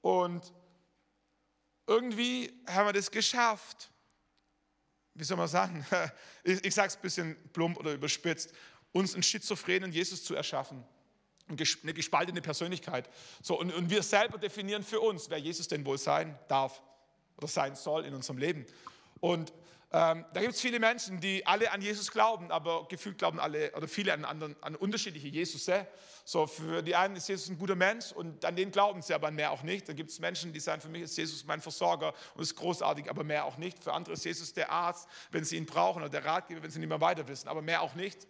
Und 0.00 0.52
irgendwie 1.86 2.52
haben 2.66 2.86
wir 2.86 2.94
das 2.94 3.10
geschafft. 3.10 3.91
Wie 5.14 5.24
soll 5.24 5.36
man 5.36 5.48
sagen? 5.48 5.84
Ich, 6.44 6.64
ich 6.64 6.74
sage 6.74 6.88
es 6.88 6.96
ein 6.96 7.02
bisschen 7.02 7.36
plump 7.52 7.78
oder 7.78 7.92
überspitzt. 7.92 8.52
Uns 8.92 9.14
einen 9.14 9.22
schizophrenen 9.22 9.92
Jesus 9.92 10.24
zu 10.24 10.34
erschaffen. 10.34 10.82
Eine 11.48 11.94
gespaltene 11.94 12.40
Persönlichkeit. 12.42 13.08
So, 13.42 13.58
und, 13.58 13.72
und 13.72 13.90
wir 13.90 14.02
selber 14.02 14.38
definieren 14.38 14.82
für 14.82 15.00
uns, 15.00 15.30
wer 15.30 15.38
Jesus 15.38 15.68
denn 15.68 15.84
wohl 15.84 15.98
sein 15.98 16.36
darf 16.48 16.82
oder 17.36 17.46
sein 17.46 17.76
soll 17.76 18.04
in 18.04 18.14
unserem 18.14 18.38
Leben. 18.38 18.66
Und 19.20 19.52
ähm, 19.94 20.24
da 20.32 20.40
gibt 20.40 20.54
es 20.54 20.60
viele 20.60 20.80
Menschen, 20.80 21.20
die 21.20 21.44
alle 21.46 21.70
an 21.70 21.82
Jesus 21.82 22.10
glauben, 22.10 22.50
aber 22.50 22.88
gefühlt 22.88 23.18
glauben 23.18 23.38
alle 23.38 23.72
oder 23.72 23.86
viele 23.86 24.14
an, 24.14 24.24
anderen, 24.24 24.56
an 24.62 24.74
unterschiedliche 24.74 25.28
Jesus. 25.28 25.68
Eh? 25.68 25.84
So 26.24 26.46
für 26.46 26.82
die 26.82 26.96
einen 26.96 27.16
ist 27.16 27.28
Jesus 27.28 27.50
ein 27.50 27.58
guter 27.58 27.74
Mensch 27.74 28.10
und 28.12 28.42
an 28.46 28.56
den 28.56 28.70
glauben 28.70 29.02
sie 29.02 29.12
aber 29.12 29.30
mehr 29.30 29.50
auch 29.50 29.62
nicht. 29.62 29.86
Dann 29.86 29.96
gibt 29.96 30.08
es 30.08 30.18
Menschen, 30.18 30.50
die 30.54 30.60
sagen, 30.60 30.80
für 30.80 30.88
mich 30.88 31.02
ist 31.02 31.18
Jesus 31.18 31.44
mein 31.44 31.60
Versorger 31.60 32.14
und 32.34 32.40
ist 32.40 32.56
großartig, 32.56 33.10
aber 33.10 33.22
mehr 33.22 33.44
auch 33.44 33.58
nicht. 33.58 33.84
Für 33.84 33.92
andere 33.92 34.14
ist 34.14 34.24
Jesus 34.24 34.54
der 34.54 34.70
Arzt, 34.70 35.06
wenn 35.30 35.44
sie 35.44 35.58
ihn 35.58 35.66
brauchen, 35.66 36.00
oder 36.00 36.10
der 36.10 36.24
Ratgeber, 36.24 36.62
wenn 36.62 36.70
sie 36.70 36.78
nicht 36.78 36.88
mehr 36.88 37.02
weiter 37.02 37.28
wissen, 37.28 37.48
aber 37.48 37.60
mehr 37.60 37.82
auch 37.82 37.94
nicht. 37.94 38.26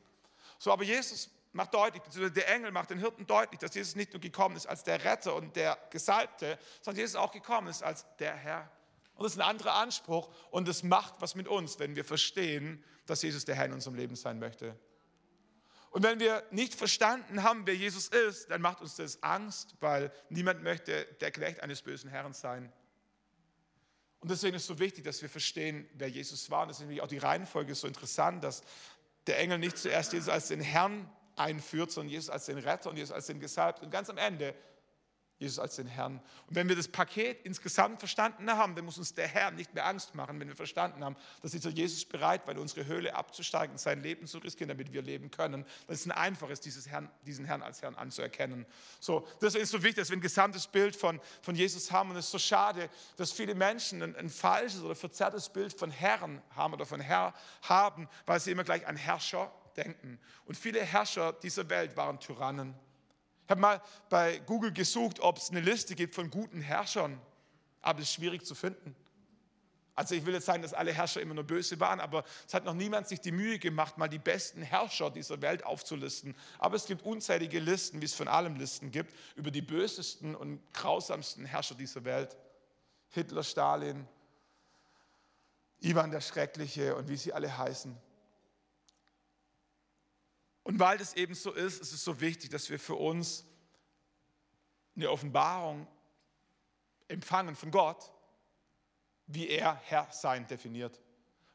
So, 0.58 0.72
aber 0.72 0.82
Jesus 0.82 1.30
macht 1.52 1.74
deutlich, 1.74 2.02
beziehungsweise 2.02 2.34
der 2.34 2.52
Engel 2.52 2.72
macht 2.72 2.90
den 2.90 2.98
Hirten 2.98 3.24
deutlich, 3.24 3.60
dass 3.60 3.72
Jesus 3.72 3.94
nicht 3.94 4.12
nur 4.12 4.20
gekommen 4.20 4.56
ist 4.56 4.66
als 4.66 4.82
der 4.82 5.04
Retter 5.04 5.36
und 5.36 5.54
der 5.54 5.78
Gesalbte, 5.90 6.58
sondern 6.80 6.98
Jesus 6.98 7.14
auch 7.14 7.30
gekommen 7.30 7.68
ist 7.68 7.84
als 7.84 8.04
der 8.16 8.34
Herr 8.34 8.68
und 9.14 9.24
das 9.24 9.32
ist 9.32 9.38
ein 9.38 9.48
anderer 9.48 9.74
Anspruch 9.74 10.30
und 10.50 10.68
es 10.68 10.82
macht 10.82 11.14
was 11.20 11.34
mit 11.34 11.48
uns, 11.48 11.78
wenn 11.78 11.96
wir 11.96 12.04
verstehen, 12.04 12.82
dass 13.06 13.22
Jesus 13.22 13.44
der 13.44 13.54
Herr 13.54 13.66
in 13.66 13.72
unserem 13.72 13.94
Leben 13.94 14.16
sein 14.16 14.38
möchte. 14.38 14.78
Und 15.90 16.02
wenn 16.02 16.20
wir 16.20 16.42
nicht 16.50 16.74
verstanden 16.74 17.42
haben, 17.42 17.66
wer 17.66 17.76
Jesus 17.76 18.08
ist, 18.08 18.50
dann 18.50 18.62
macht 18.62 18.80
uns 18.80 18.96
das 18.96 19.22
Angst, 19.22 19.76
weil 19.80 20.10
niemand 20.30 20.62
möchte 20.62 21.04
der 21.20 21.30
Knecht 21.30 21.60
eines 21.60 21.82
bösen 21.82 22.08
Herrn 22.08 22.32
sein. 22.32 22.72
Und 24.20 24.30
deswegen 24.30 24.56
ist 24.56 24.62
es 24.62 24.68
so 24.68 24.78
wichtig, 24.78 25.04
dass 25.04 25.20
wir 25.20 25.28
verstehen, 25.28 25.86
wer 25.94 26.08
Jesus 26.08 26.48
war. 26.50 26.62
Und 26.62 26.68
deswegen 26.68 26.92
ist 26.92 27.00
auch 27.00 27.08
die 27.08 27.18
Reihenfolge 27.18 27.74
so 27.74 27.86
interessant, 27.86 28.42
dass 28.42 28.62
der 29.26 29.38
Engel 29.38 29.58
nicht 29.58 29.76
zuerst 29.76 30.14
Jesus 30.14 30.30
als 30.30 30.48
den 30.48 30.60
Herrn 30.60 31.10
einführt, 31.36 31.90
sondern 31.90 32.10
Jesus 32.10 32.30
als 32.30 32.46
den 32.46 32.58
Retter 32.58 32.88
und 32.88 32.96
Jesus 32.96 33.12
als 33.12 33.26
den 33.26 33.40
Gesalbten. 33.40 33.84
Und 33.84 33.90
ganz 33.90 34.08
am 34.08 34.16
Ende 34.16 34.54
Jesus 35.42 35.58
als 35.58 35.76
den 35.76 35.86
Herrn. 35.86 36.20
Und 36.46 36.56
wenn 36.56 36.68
wir 36.68 36.76
das 36.76 36.88
Paket 36.88 37.44
insgesamt 37.44 37.98
verstanden 37.98 38.50
haben, 38.50 38.74
dann 38.74 38.84
muss 38.84 38.96
uns 38.96 39.14
der 39.14 39.28
Herr 39.28 39.50
nicht 39.50 39.74
mehr 39.74 39.86
Angst 39.86 40.14
machen, 40.14 40.40
wenn 40.40 40.48
wir 40.48 40.56
verstanden 40.56 41.04
haben, 41.04 41.16
dass 41.42 41.52
dieser 41.52 41.70
Jesus 41.70 42.04
bereit 42.04 42.46
war, 42.46 42.56
unsere 42.56 42.86
Höhle 42.86 43.14
abzusteigen, 43.14 43.76
sein 43.76 44.00
Leben 44.00 44.26
zu 44.26 44.38
riskieren, 44.38 44.68
damit 44.68 44.92
wir 44.92 45.02
leben 45.02 45.30
können. 45.30 45.64
Dann 45.86 45.94
ist 45.94 46.00
es 46.00 46.06
ein 46.06 46.12
einfaches, 46.12 46.60
dieses 46.60 46.88
Herrn, 46.88 47.10
diesen 47.26 47.44
Herrn 47.44 47.62
als 47.62 47.82
Herrn 47.82 47.94
anzuerkennen. 47.94 48.64
So, 49.00 49.26
das 49.40 49.54
ist 49.54 49.70
so 49.70 49.82
wichtig, 49.82 49.96
dass 49.96 50.10
wir 50.10 50.16
ein 50.16 50.22
gesamtes 50.22 50.66
Bild 50.66 50.96
von, 50.96 51.20
von 51.42 51.54
Jesus 51.54 51.90
haben. 51.92 52.10
Und 52.10 52.16
es 52.16 52.26
ist 52.26 52.32
so 52.32 52.38
schade, 52.38 52.88
dass 53.16 53.32
viele 53.32 53.54
Menschen 53.54 54.02
ein, 54.02 54.16
ein 54.16 54.30
falsches 54.30 54.82
oder 54.82 54.94
verzerrtes 54.94 55.48
Bild 55.48 55.72
von 55.72 55.90
Herrn 55.90 56.40
haben 56.54 56.72
oder 56.72 56.86
von 56.86 57.00
Herr 57.00 57.34
haben, 57.62 58.08
weil 58.26 58.40
sie 58.40 58.50
immer 58.52 58.64
gleich 58.64 58.86
an 58.86 58.96
Herrscher 58.96 59.52
denken. 59.76 60.18
Und 60.46 60.56
viele 60.56 60.80
Herrscher 60.80 61.32
dieser 61.32 61.68
Welt 61.68 61.96
waren 61.96 62.20
Tyrannen. 62.20 62.74
Ich 63.52 63.54
habe 63.54 63.60
mal 63.60 63.82
bei 64.08 64.38
Google 64.46 64.72
gesucht, 64.72 65.20
ob 65.20 65.36
es 65.36 65.50
eine 65.50 65.60
Liste 65.60 65.94
gibt 65.94 66.14
von 66.14 66.30
guten 66.30 66.62
Herrschern, 66.62 67.20
aber 67.82 67.98
es 67.98 68.06
ist 68.06 68.14
schwierig 68.14 68.46
zu 68.46 68.54
finden. 68.54 68.96
Also 69.94 70.14
ich 70.14 70.24
will 70.24 70.32
jetzt 70.32 70.46
sagen, 70.46 70.62
dass 70.62 70.72
alle 70.72 70.90
Herrscher 70.90 71.20
immer 71.20 71.34
nur 71.34 71.44
böse 71.44 71.78
waren, 71.78 72.00
aber 72.00 72.24
es 72.48 72.54
hat 72.54 72.64
noch 72.64 72.72
niemand 72.72 73.08
sich 73.08 73.20
die 73.20 73.30
Mühe 73.30 73.58
gemacht, 73.58 73.98
mal 73.98 74.08
die 74.08 74.18
besten 74.18 74.62
Herrscher 74.62 75.10
dieser 75.10 75.42
Welt 75.42 75.66
aufzulisten. 75.66 76.34
Aber 76.58 76.76
es 76.76 76.86
gibt 76.86 77.02
unzählige 77.02 77.58
Listen, 77.58 78.00
wie 78.00 78.06
es 78.06 78.14
von 78.14 78.26
allem 78.26 78.56
Listen 78.56 78.90
gibt, 78.90 79.14
über 79.36 79.50
die 79.50 79.60
bösesten 79.60 80.34
und 80.34 80.58
grausamsten 80.72 81.44
Herrscher 81.44 81.74
dieser 81.74 82.06
Welt. 82.06 82.34
Hitler, 83.10 83.42
Stalin, 83.42 84.08
Ivan 85.80 86.10
der 86.10 86.22
Schreckliche 86.22 86.96
und 86.96 87.06
wie 87.10 87.18
sie 87.18 87.34
alle 87.34 87.54
heißen. 87.58 87.94
Und 90.64 90.78
weil 90.78 90.98
das 90.98 91.14
eben 91.14 91.34
so 91.34 91.52
ist, 91.52 91.80
ist 91.80 91.92
es 91.92 92.04
so 92.04 92.20
wichtig, 92.20 92.50
dass 92.50 92.70
wir 92.70 92.78
für 92.78 92.94
uns 92.94 93.44
eine 94.94 95.10
Offenbarung 95.10 95.86
empfangen 97.08 97.56
von 97.56 97.70
Gott, 97.70 98.12
wie 99.26 99.48
er 99.48 99.74
Herr 99.84 100.08
sein 100.12 100.46
definiert. 100.46 101.00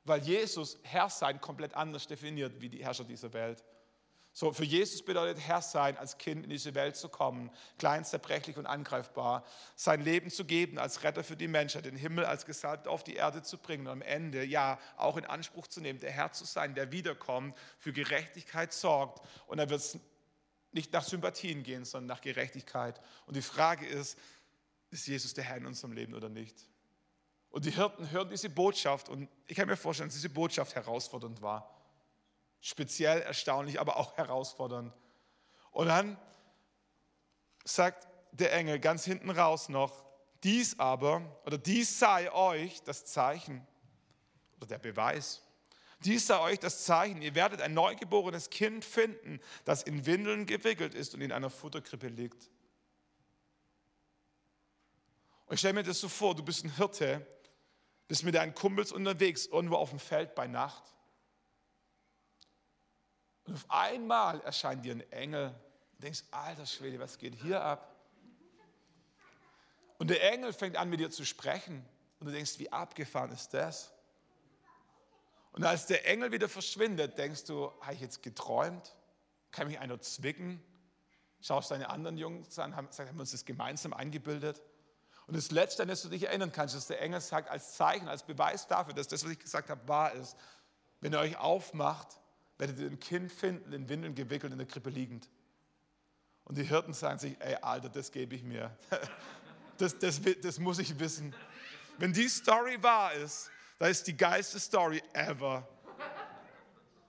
Weil 0.03 0.21
Jesus 0.21 0.79
Herr 0.83 1.09
sein 1.09 1.39
komplett 1.39 1.73
anders 1.73 2.07
definiert 2.07 2.59
wie 2.59 2.69
die 2.69 2.83
Herrscher 2.83 3.03
dieser 3.03 3.31
Welt. 3.33 3.63
So, 4.39 4.53
für 4.53 4.65
Jesus 4.65 5.01
bedeutet 5.01 5.41
Herr 5.47 5.63
sein, 5.63 5.97
als 5.97 6.19
Kind 6.19 6.43
in 6.43 6.51
diese 6.51 6.75
Welt 6.75 6.95
zu 6.95 7.09
kommen, 7.09 7.49
klein, 7.79 8.05
zerbrechlich 8.05 8.55
und 8.57 8.67
angreifbar, 8.67 9.43
sein 9.75 9.99
Leben 10.01 10.29
zu 10.29 10.45
geben 10.45 10.77
als 10.77 11.01
Retter 11.01 11.23
für 11.23 11.35
die 11.35 11.47
Menschheit, 11.47 11.85
den 11.85 11.95
Himmel 11.95 12.23
als 12.23 12.45
Gesalbt 12.45 12.87
auf 12.87 13.03
die 13.03 13.15
Erde 13.15 13.41
zu 13.41 13.57
bringen 13.57 13.87
und 13.87 13.93
am 13.93 14.01
Ende, 14.03 14.43
ja, 14.43 14.77
auch 14.95 15.17
in 15.17 15.25
Anspruch 15.25 15.65
zu 15.65 15.81
nehmen, 15.81 15.99
der 15.99 16.11
Herr 16.11 16.33
zu 16.33 16.45
sein, 16.45 16.75
der 16.75 16.91
wiederkommt, 16.91 17.57
für 17.79 17.91
Gerechtigkeit 17.91 18.73
sorgt. 18.73 19.25
Und 19.47 19.57
er 19.57 19.71
wird 19.71 19.81
es 19.81 19.97
nicht 20.71 20.93
nach 20.93 21.03
Sympathien 21.03 21.63
gehen, 21.63 21.83
sondern 21.83 22.15
nach 22.15 22.21
Gerechtigkeit. 22.21 23.01
Und 23.25 23.35
die 23.35 23.41
Frage 23.41 23.87
ist, 23.87 24.19
ist 24.91 25.07
Jesus 25.07 25.33
der 25.33 25.45
Herr 25.45 25.57
in 25.57 25.65
unserem 25.65 25.93
Leben 25.93 26.13
oder 26.13 26.29
nicht? 26.29 26.55
Und 27.49 27.65
die 27.65 27.71
Hirten 27.71 28.11
hören 28.11 28.29
diese 28.29 28.51
Botschaft 28.51 29.09
und 29.09 29.29
ich 29.47 29.57
kann 29.57 29.67
mir 29.67 29.77
vorstellen, 29.77 30.09
dass 30.09 30.15
diese 30.15 30.29
Botschaft 30.29 30.75
herausfordernd 30.75 31.41
war 31.41 31.73
speziell 32.61 33.21
erstaunlich, 33.21 33.79
aber 33.79 33.97
auch 33.97 34.17
herausfordernd. 34.17 34.93
Und 35.71 35.87
dann 35.87 36.17
sagt 37.63 38.07
der 38.31 38.53
Engel 38.53 38.79
ganz 38.79 39.05
hinten 39.05 39.29
raus 39.29 39.69
noch, 39.69 40.05
dies 40.43 40.79
aber, 40.79 41.21
oder 41.45 41.57
dies 41.57 41.99
sei 41.99 42.31
euch 42.31 42.83
das 42.83 43.05
Zeichen 43.05 43.65
oder 44.57 44.67
der 44.67 44.79
Beweis. 44.79 45.41
Dies 46.01 46.27
sei 46.27 46.39
euch 46.39 46.59
das 46.59 46.83
Zeichen, 46.85 47.21
ihr 47.21 47.33
werdet 47.33 47.61
ein 47.61 47.73
neugeborenes 47.73 48.49
Kind 48.49 48.85
finden, 48.85 49.41
das 49.65 49.81
in 49.81 50.05
Windeln 50.05 50.45
gewickelt 50.45 50.93
ist 50.93 51.15
und 51.15 51.21
in 51.21 51.31
einer 51.31 51.49
Futterkrippe 51.49 52.07
liegt. 52.07 52.51
Und 55.47 55.55
ich 55.55 55.59
stelle 55.59 55.73
mir 55.73 55.83
das 55.83 55.99
so 55.99 56.09
vor, 56.09 56.35
du 56.35 56.43
bist 56.43 56.65
ein 56.65 56.75
Hirte, 56.75 57.25
bist 58.07 58.23
mit 58.23 58.35
deinen 58.35 58.53
Kumpels 58.53 58.91
unterwegs, 58.91 59.47
irgendwo 59.47 59.77
auf 59.77 59.89
dem 59.89 59.99
Feld 59.99 60.35
bei 60.35 60.45
Nacht. 60.45 60.83
Und 63.47 63.55
auf 63.55 63.65
einmal 63.69 64.41
erscheint 64.41 64.83
dir 64.83 64.93
ein 64.93 65.11
Engel. 65.11 65.55
Du 65.95 66.01
denkst, 66.01 66.23
alter 66.31 66.65
Schwede, 66.65 66.99
was 66.99 67.17
geht 67.17 67.33
hier 67.33 67.61
ab? 67.63 67.95
Und 69.97 70.09
der 70.09 70.31
Engel 70.31 70.53
fängt 70.53 70.75
an 70.75 70.89
mit 70.89 70.99
dir 70.99 71.09
zu 71.09 71.25
sprechen. 71.25 71.83
Und 72.19 72.27
du 72.27 72.33
denkst, 72.33 72.59
wie 72.59 72.71
abgefahren 72.71 73.31
ist 73.31 73.53
das? 73.53 73.93
Und 75.53 75.63
als 75.63 75.87
der 75.87 76.07
Engel 76.07 76.31
wieder 76.31 76.49
verschwindet, 76.49 77.17
denkst 77.17 77.45
du, 77.45 77.71
habe 77.81 77.93
ich 77.93 78.01
jetzt 78.01 78.21
geträumt? 78.21 78.95
Kann 79.51 79.67
mich 79.67 79.79
einer 79.79 79.99
zwicken? 80.01 80.61
Schaust 81.41 81.71
deine 81.71 81.89
anderen 81.89 82.17
Jungs 82.17 82.59
an, 82.59 82.75
haben, 82.75 82.89
haben 82.89 83.15
wir 83.15 83.21
uns 83.21 83.31
das 83.31 83.45
gemeinsam 83.45 83.93
eingebildet? 83.93 84.61
Und 85.25 85.35
das 85.35 85.51
Letzte, 85.51 85.83
an 85.83 85.89
das 85.89 86.01
du 86.01 86.09
dich 86.09 86.23
erinnern 86.23 86.51
kannst, 86.51 86.75
dass 86.75 86.87
der 86.87 87.01
Engel 87.01 87.21
sagt, 87.21 87.49
als 87.49 87.75
Zeichen, 87.75 88.07
als 88.07 88.23
Beweis 88.23 88.67
dafür, 88.67 88.93
dass 88.93 89.07
das, 89.07 89.23
was 89.23 89.31
ich 89.31 89.39
gesagt 89.39 89.69
habe, 89.69 89.87
wahr 89.87 90.13
ist, 90.13 90.35
wenn 90.99 91.13
ihr 91.13 91.19
euch 91.19 91.37
aufmacht, 91.37 92.19
werdet 92.57 92.79
ihr 92.79 92.87
ein 92.87 92.99
Kind 92.99 93.31
finden, 93.31 93.73
in 93.73 93.87
Windeln 93.89 94.15
gewickelt, 94.15 94.51
in 94.51 94.57
der 94.57 94.67
Krippe 94.67 94.89
liegend. 94.89 95.29
Und 96.43 96.57
die 96.57 96.63
Hirten 96.63 96.93
sagen 96.93 97.19
sich, 97.19 97.35
ey 97.39 97.55
Alter, 97.55 97.89
das 97.89 98.11
gebe 98.11 98.35
ich 98.35 98.43
mir. 98.43 98.75
Das, 99.79 99.95
das, 99.99 100.19
das 100.41 100.57
muss 100.57 100.79
ich 100.79 100.99
wissen. 100.99 101.35
Wenn 101.99 102.11
die 102.11 102.27
Story 102.27 102.81
wahr 102.81 103.13
ist, 103.13 103.51
dann 103.77 103.91
ist 103.91 104.07
die 104.07 104.17
geilste 104.17 104.59
Story 104.59 105.03
ever. 105.13 105.67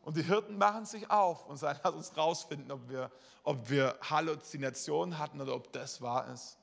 Und 0.02 0.18
die 0.18 0.22
Hirten 0.22 0.58
machen 0.58 0.84
sich 0.84 1.10
auf 1.10 1.46
und 1.46 1.56
sagen, 1.56 1.80
lass 1.82 1.94
uns 1.94 2.14
rausfinden, 2.14 2.70
ob 2.70 2.86
wir, 2.90 3.10
ob 3.42 3.70
wir 3.70 3.98
Halluzinationen 4.02 5.18
hatten 5.18 5.40
oder 5.40 5.54
ob 5.54 5.72
das 5.72 6.02
wahr 6.02 6.30
ist. 6.30 6.58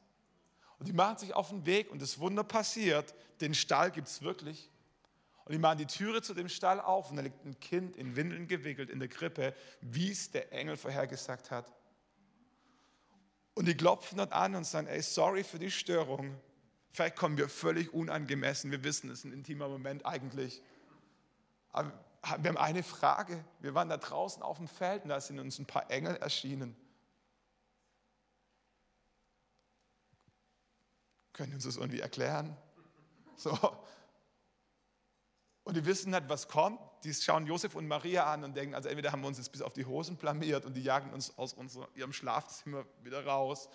Und 0.77 0.87
die 0.87 0.93
machen 0.93 1.17
sich 1.17 1.33
auf 1.33 1.49
den 1.49 1.65
Weg 1.65 1.91
und 1.91 2.01
das 2.01 2.19
Wunder 2.19 2.43
passiert. 2.43 3.13
Den 3.41 3.53
Stall 3.53 3.91
gibt 3.91 4.07
es 4.07 4.21
wirklich. 4.21 4.69
Und 5.45 5.51
die 5.51 5.59
machen 5.59 5.77
die 5.77 5.85
Türe 5.85 6.23
zu 6.23 6.33
dem 6.33 6.49
Stall 6.49 6.81
auf 6.81 7.11
und 7.11 7.17
da 7.17 7.21
liegt 7.21 7.45
ein 7.45 7.59
Kind 7.59 7.95
in 7.95 8.15
Windeln 8.15 8.47
gewickelt 8.47 8.89
in 8.89 8.99
der 8.99 9.07
Krippe, 9.07 9.55
wie 9.79 10.11
es 10.11 10.31
der 10.31 10.51
Engel 10.51 10.75
vorhergesagt 10.75 11.51
hat. 11.51 11.71
Und 13.53 13.67
die 13.67 13.77
klopfen 13.77 14.17
dann 14.17 14.31
an 14.31 14.55
und 14.55 14.65
sagen, 14.65 14.87
ey, 14.87 15.01
sorry 15.01 15.43
für 15.43 15.59
die 15.59 15.69
Störung. 15.69 16.35
Vielleicht 16.91 17.15
kommen 17.15 17.37
wir 17.37 17.47
völlig 17.47 17.93
unangemessen. 17.93 18.71
Wir 18.71 18.83
wissen, 18.83 19.09
es 19.11 19.19
ist 19.19 19.25
ein 19.25 19.33
intimer 19.33 19.69
Moment 19.69 20.05
eigentlich. 20.05 20.63
Aber 21.71 21.91
wir 22.39 22.49
haben 22.49 22.57
eine 22.57 22.81
Frage. 22.81 23.45
Wir 23.59 23.75
waren 23.75 23.87
da 23.87 23.97
draußen 23.97 24.41
auf 24.41 24.57
dem 24.57 24.67
Feld 24.67 25.03
und 25.03 25.09
da 25.09 25.21
sind 25.21 25.39
uns 25.39 25.59
ein 25.59 25.65
paar 25.67 25.91
Engel 25.91 26.15
erschienen. 26.15 26.75
Können 31.33 31.51
Sie 31.51 31.55
uns 31.55 31.65
das 31.65 31.77
irgendwie 31.77 31.99
erklären? 31.99 32.57
So, 33.35 33.51
und 35.65 35.75
die 35.75 35.85
wissen 35.85 36.11
nicht, 36.11 36.29
was 36.29 36.47
kommt. 36.47 36.79
Die 37.03 37.13
schauen 37.13 37.47
Josef 37.47 37.75
und 37.75 37.87
Maria 37.87 38.31
an 38.31 38.43
und 38.43 38.55
denken, 38.55 38.75
also 38.75 38.87
entweder 38.87 39.11
haben 39.11 39.21
wir 39.21 39.27
uns 39.27 39.39
jetzt 39.39 39.51
bis 39.51 39.63
auf 39.63 39.73
die 39.73 39.85
Hosen 39.85 40.15
blamiert 40.15 40.63
und 40.63 40.75
die 40.75 40.83
jagen 40.83 41.11
uns 41.11 41.35
aus 41.39 41.53
unser, 41.53 41.87
ihrem 41.95 42.13
Schlafzimmer 42.13 42.85
wieder 43.01 43.25
raus. 43.25 43.67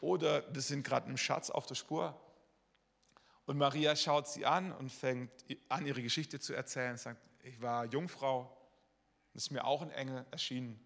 oder 0.00 0.44
wir 0.52 0.60
sind 0.60 0.84
gerade 0.84 1.06
einem 1.06 1.16
Schatz 1.16 1.50
auf 1.50 1.66
der 1.66 1.76
Spur. 1.76 2.20
Und 3.46 3.58
Maria 3.58 3.94
schaut 3.94 4.26
sie 4.26 4.44
an 4.44 4.72
und 4.72 4.90
fängt 4.90 5.30
an, 5.68 5.86
ihre 5.86 6.02
Geschichte 6.02 6.40
zu 6.40 6.52
erzählen. 6.52 6.96
Sagt, 6.96 7.22
ich 7.44 7.62
war 7.62 7.84
Jungfrau, 7.84 8.54
es 9.34 9.44
ist 9.44 9.50
mir 9.50 9.64
auch 9.64 9.82
ein 9.82 9.90
Engel 9.92 10.26
erschienen. 10.32 10.80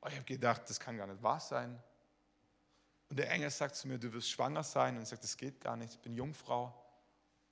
Und 0.00 0.10
ich 0.10 0.16
habe 0.16 0.26
gedacht, 0.26 0.68
das 0.68 0.78
kann 0.78 0.98
gar 0.98 1.06
nicht 1.06 1.22
wahr 1.22 1.40
sein. 1.40 1.82
Und 3.08 3.18
der 3.18 3.30
Engel 3.30 3.50
sagt 3.50 3.74
zu 3.74 3.88
mir, 3.88 3.98
du 3.98 4.12
wirst 4.12 4.28
schwanger 4.28 4.62
sein. 4.62 4.96
Und 4.96 5.04
ich 5.04 5.08
sage, 5.08 5.22
das 5.22 5.36
geht 5.36 5.62
gar 5.62 5.76
nicht, 5.76 5.94
ich 5.94 6.00
bin 6.00 6.14
Jungfrau. 6.14 6.74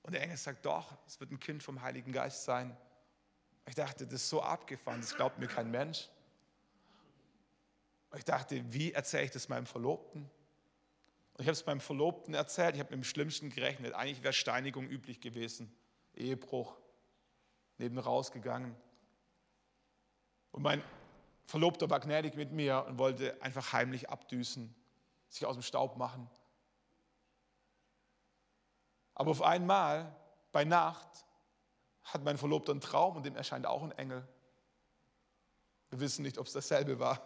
Und 0.03 0.13
der 0.13 0.21
Engel 0.21 0.37
sagt, 0.37 0.65
doch, 0.65 0.97
es 1.07 1.19
wird 1.19 1.31
ein 1.31 1.39
Kind 1.39 1.61
vom 1.61 1.81
Heiligen 1.81 2.11
Geist 2.11 2.43
sein. 2.43 2.75
Ich 3.67 3.75
dachte, 3.75 4.05
das 4.05 4.21
ist 4.21 4.29
so 4.29 4.41
abgefahren, 4.41 5.01
das 5.01 5.15
glaubt 5.15 5.37
mir 5.37 5.47
kein 5.47 5.69
Mensch. 5.69 6.09
Ich 8.15 8.25
dachte, 8.25 8.63
wie 8.73 8.91
erzähle 8.91 9.25
ich 9.25 9.31
das 9.31 9.49
meinem 9.49 9.67
Verlobten? 9.67 10.23
Und 11.33 11.41
ich 11.41 11.47
habe 11.47 11.51
es 11.51 11.65
meinem 11.65 11.79
Verlobten 11.79 12.33
erzählt, 12.33 12.75
ich 12.75 12.79
habe 12.81 12.89
mit 12.89 13.03
dem 13.03 13.03
Schlimmsten 13.03 13.49
gerechnet. 13.49 13.93
Eigentlich 13.93 14.23
wäre 14.23 14.33
Steinigung 14.33 14.89
üblich 14.89 15.21
gewesen, 15.21 15.71
Ehebruch, 16.15 16.75
neben 17.77 17.97
rausgegangen. 17.97 18.75
Und 20.51 20.63
mein 20.63 20.83
Verlobter 21.45 21.89
war 21.89 21.99
gnädig 21.99 22.35
mit 22.35 22.51
mir 22.51 22.85
und 22.87 22.97
wollte 22.97 23.41
einfach 23.41 23.73
heimlich 23.73 24.09
abdüsen, 24.09 24.75
sich 25.29 25.45
aus 25.45 25.55
dem 25.55 25.63
Staub 25.63 25.97
machen. 25.97 26.29
Aber 29.19 29.31
auf 29.31 29.41
einmal, 29.41 30.15
bei 30.53 30.63
Nacht, 30.63 31.25
hat 32.03 32.23
mein 32.23 32.37
Verlobter 32.37 32.71
einen 32.71 32.79
Traum 32.79 33.17
und 33.17 33.25
dem 33.25 33.35
erscheint 33.35 33.65
auch 33.65 33.83
ein 33.83 33.91
Engel. 33.91 34.25
Wir 35.89 35.99
wissen 35.99 36.21
nicht, 36.21 36.37
ob 36.37 36.47
es 36.47 36.53
dasselbe 36.53 36.99
war. 36.99 37.21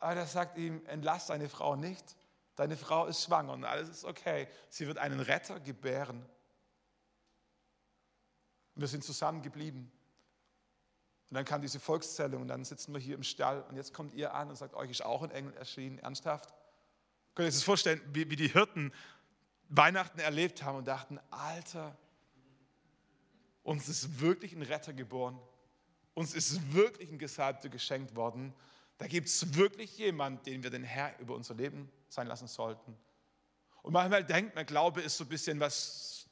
Aber 0.00 0.16
er 0.16 0.26
sagt 0.26 0.58
ihm, 0.58 0.84
entlass 0.86 1.28
deine 1.28 1.48
Frau 1.48 1.76
nicht. 1.76 2.16
Deine 2.56 2.76
Frau 2.76 3.06
ist 3.06 3.22
schwanger 3.22 3.52
und 3.52 3.64
alles 3.64 3.88
ist 3.88 4.04
okay. 4.04 4.48
Sie 4.68 4.88
wird 4.88 4.98
einen 4.98 5.20
Retter 5.20 5.60
gebären. 5.60 6.26
Und 8.74 8.80
wir 8.80 8.88
sind 8.88 9.04
zusammen 9.04 9.42
geblieben. 9.42 9.92
Und 11.28 11.36
dann 11.36 11.44
kam 11.44 11.62
diese 11.62 11.78
Volkszählung 11.78 12.42
und 12.42 12.48
dann 12.48 12.64
sitzen 12.64 12.92
wir 12.92 13.00
hier 13.00 13.14
im 13.14 13.22
Stall 13.22 13.62
und 13.68 13.76
jetzt 13.76 13.94
kommt 13.94 14.12
ihr 14.12 14.34
an 14.34 14.48
und 14.48 14.56
sagt, 14.56 14.74
euch 14.74 14.90
ist 14.90 15.04
auch 15.04 15.22
ein 15.22 15.30
Engel 15.30 15.54
erschienen. 15.54 16.00
Ernsthaft? 16.00 16.52
Könnt 17.36 17.44
ihr 17.44 17.50
euch 17.50 17.54
das 17.54 17.62
vorstellen, 17.62 18.02
wie, 18.12 18.28
wie 18.28 18.34
die 18.34 18.48
Hirten 18.48 18.92
Weihnachten 19.70 20.18
erlebt 20.18 20.62
haben 20.64 20.78
und 20.78 20.88
dachten, 20.88 21.18
Alter, 21.30 21.96
uns 23.62 23.88
ist 23.88 24.20
wirklich 24.20 24.52
ein 24.52 24.62
Retter 24.62 24.92
geboren. 24.92 25.38
Uns 26.14 26.34
ist 26.34 26.72
wirklich 26.72 27.10
ein 27.10 27.18
Gesalbter 27.18 27.68
geschenkt 27.68 28.16
worden. 28.16 28.52
Da 28.98 29.06
gibt 29.06 29.28
es 29.28 29.54
wirklich 29.54 29.96
jemanden, 29.96 30.42
den 30.44 30.62
wir 30.64 30.70
den 30.70 30.82
Herr 30.82 31.18
über 31.20 31.34
unser 31.34 31.54
Leben 31.54 31.90
sein 32.08 32.26
lassen 32.26 32.48
sollten. 32.48 32.96
Und 33.82 33.92
manchmal 33.92 34.24
denkt 34.24 34.56
man, 34.56 34.66
Glaube 34.66 35.00
ist 35.00 35.16
so 35.16 35.24
ein 35.24 35.28
bisschen 35.28 35.60
was 35.60 36.26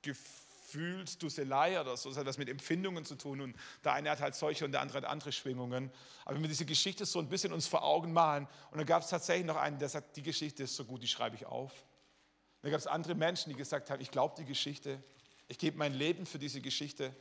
Gefühlsduselei 0.00 1.78
oder 1.80 1.96
so, 1.96 2.08
das 2.08 2.18
hat 2.18 2.26
was 2.26 2.38
mit 2.38 2.48
Empfindungen 2.48 3.04
zu 3.04 3.14
tun. 3.14 3.42
Und 3.42 3.56
der 3.84 3.92
eine 3.92 4.10
hat 4.10 4.20
halt 4.20 4.34
solche 4.34 4.64
und 4.64 4.72
der 4.72 4.80
andere 4.80 4.98
hat 4.98 5.04
andere 5.04 5.32
Schwingungen. 5.32 5.92
Aber 6.24 6.34
wenn 6.34 6.42
wir 6.42 6.48
diese 6.48 6.66
Geschichte 6.66 7.04
so 7.04 7.18
ein 7.18 7.28
bisschen 7.28 7.52
uns 7.52 7.66
vor 7.66 7.84
Augen 7.84 8.12
malen, 8.12 8.48
und 8.70 8.78
dann 8.78 8.86
gab 8.86 9.02
es 9.02 9.10
tatsächlich 9.10 9.46
noch 9.46 9.56
einen, 9.56 9.78
der 9.78 9.90
sagt, 9.90 10.16
die 10.16 10.22
Geschichte 10.22 10.62
ist 10.62 10.74
so 10.74 10.84
gut, 10.84 11.02
die 11.02 11.08
schreibe 11.08 11.36
ich 11.36 11.44
auf. 11.44 11.84
Dann 12.62 12.70
gab 12.70 12.80
es 12.80 12.86
andere 12.86 13.14
Menschen, 13.14 13.50
die 13.50 13.56
gesagt 13.56 13.90
haben, 13.90 14.00
ich 14.00 14.10
glaube 14.10 14.34
die 14.38 14.44
Geschichte, 14.44 15.02
ich 15.46 15.58
gebe 15.58 15.78
mein 15.78 15.94
Leben 15.94 16.26
für 16.26 16.38
diese 16.38 16.60
Geschichte. 16.60 17.14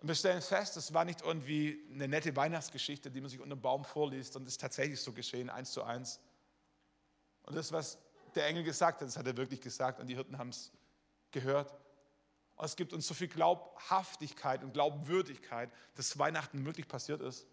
Und 0.00 0.08
wir 0.08 0.14
stellen 0.14 0.42
fest, 0.42 0.76
das 0.76 0.92
war 0.92 1.04
nicht 1.04 1.22
irgendwie 1.22 1.82
eine 1.92 2.08
nette 2.08 2.34
Weihnachtsgeschichte, 2.34 3.10
die 3.10 3.20
man 3.20 3.30
sich 3.30 3.40
unter 3.40 3.54
dem 3.54 3.62
Baum 3.62 3.84
vorliest, 3.84 4.32
sondern 4.32 4.48
es 4.48 4.54
ist 4.54 4.60
tatsächlich 4.60 5.00
so 5.00 5.12
geschehen, 5.12 5.50
eins 5.50 5.72
zu 5.72 5.82
eins. 5.82 6.20
Und 7.44 7.54
das, 7.54 7.72
was 7.72 7.98
der 8.34 8.46
Engel 8.46 8.64
gesagt 8.64 9.00
hat, 9.00 9.08
das 9.08 9.16
hat 9.16 9.26
er 9.26 9.36
wirklich 9.36 9.60
gesagt 9.60 10.00
und 10.00 10.06
die 10.06 10.14
Hirten 10.14 10.38
haben 10.38 10.50
es 10.50 10.72
gehört. 11.30 11.74
Und 12.56 12.64
es 12.64 12.76
gibt 12.76 12.92
uns 12.92 13.06
so 13.06 13.14
viel 13.14 13.28
Glaubhaftigkeit 13.28 14.62
und 14.62 14.72
Glaubwürdigkeit, 14.72 15.70
dass 15.94 16.18
Weihnachten 16.18 16.64
wirklich 16.64 16.88
passiert 16.88 17.20
ist. 17.20 17.46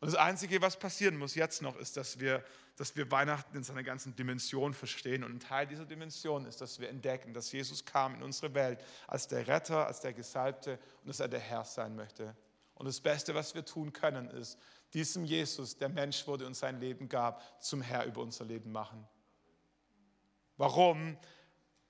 Und 0.00 0.06
das 0.06 0.14
Einzige, 0.14 0.62
was 0.62 0.78
passieren 0.78 1.16
muss 1.16 1.34
jetzt 1.34 1.60
noch, 1.60 1.76
ist, 1.76 1.96
dass 1.98 2.18
wir, 2.18 2.42
dass 2.76 2.96
wir 2.96 3.10
Weihnachten 3.10 3.54
in 3.54 3.62
seiner 3.62 3.82
ganzen 3.82 4.16
Dimension 4.16 4.72
verstehen. 4.72 5.22
Und 5.24 5.34
ein 5.34 5.40
Teil 5.40 5.66
dieser 5.66 5.84
Dimension 5.84 6.46
ist, 6.46 6.62
dass 6.62 6.80
wir 6.80 6.88
entdecken, 6.88 7.34
dass 7.34 7.52
Jesus 7.52 7.84
kam 7.84 8.14
in 8.14 8.22
unsere 8.22 8.54
Welt 8.54 8.82
als 9.06 9.28
der 9.28 9.46
Retter, 9.46 9.86
als 9.86 10.00
der 10.00 10.14
Gesalbte 10.14 10.78
und 11.02 11.08
dass 11.08 11.20
er 11.20 11.28
der 11.28 11.40
Herr 11.40 11.64
sein 11.66 11.96
möchte. 11.96 12.34
Und 12.74 12.86
das 12.86 13.00
Beste, 13.00 13.34
was 13.34 13.54
wir 13.54 13.66
tun 13.66 13.92
können, 13.92 14.30
ist, 14.30 14.58
diesem 14.94 15.24
Jesus, 15.24 15.76
der 15.76 15.90
Mensch 15.90 16.26
wurde 16.26 16.46
und 16.46 16.54
sein 16.54 16.80
Leben 16.80 17.10
gab, 17.10 17.62
zum 17.62 17.82
Herr 17.82 18.06
über 18.06 18.22
unser 18.22 18.46
Leben 18.46 18.72
machen. 18.72 19.06
Warum? 20.56 21.18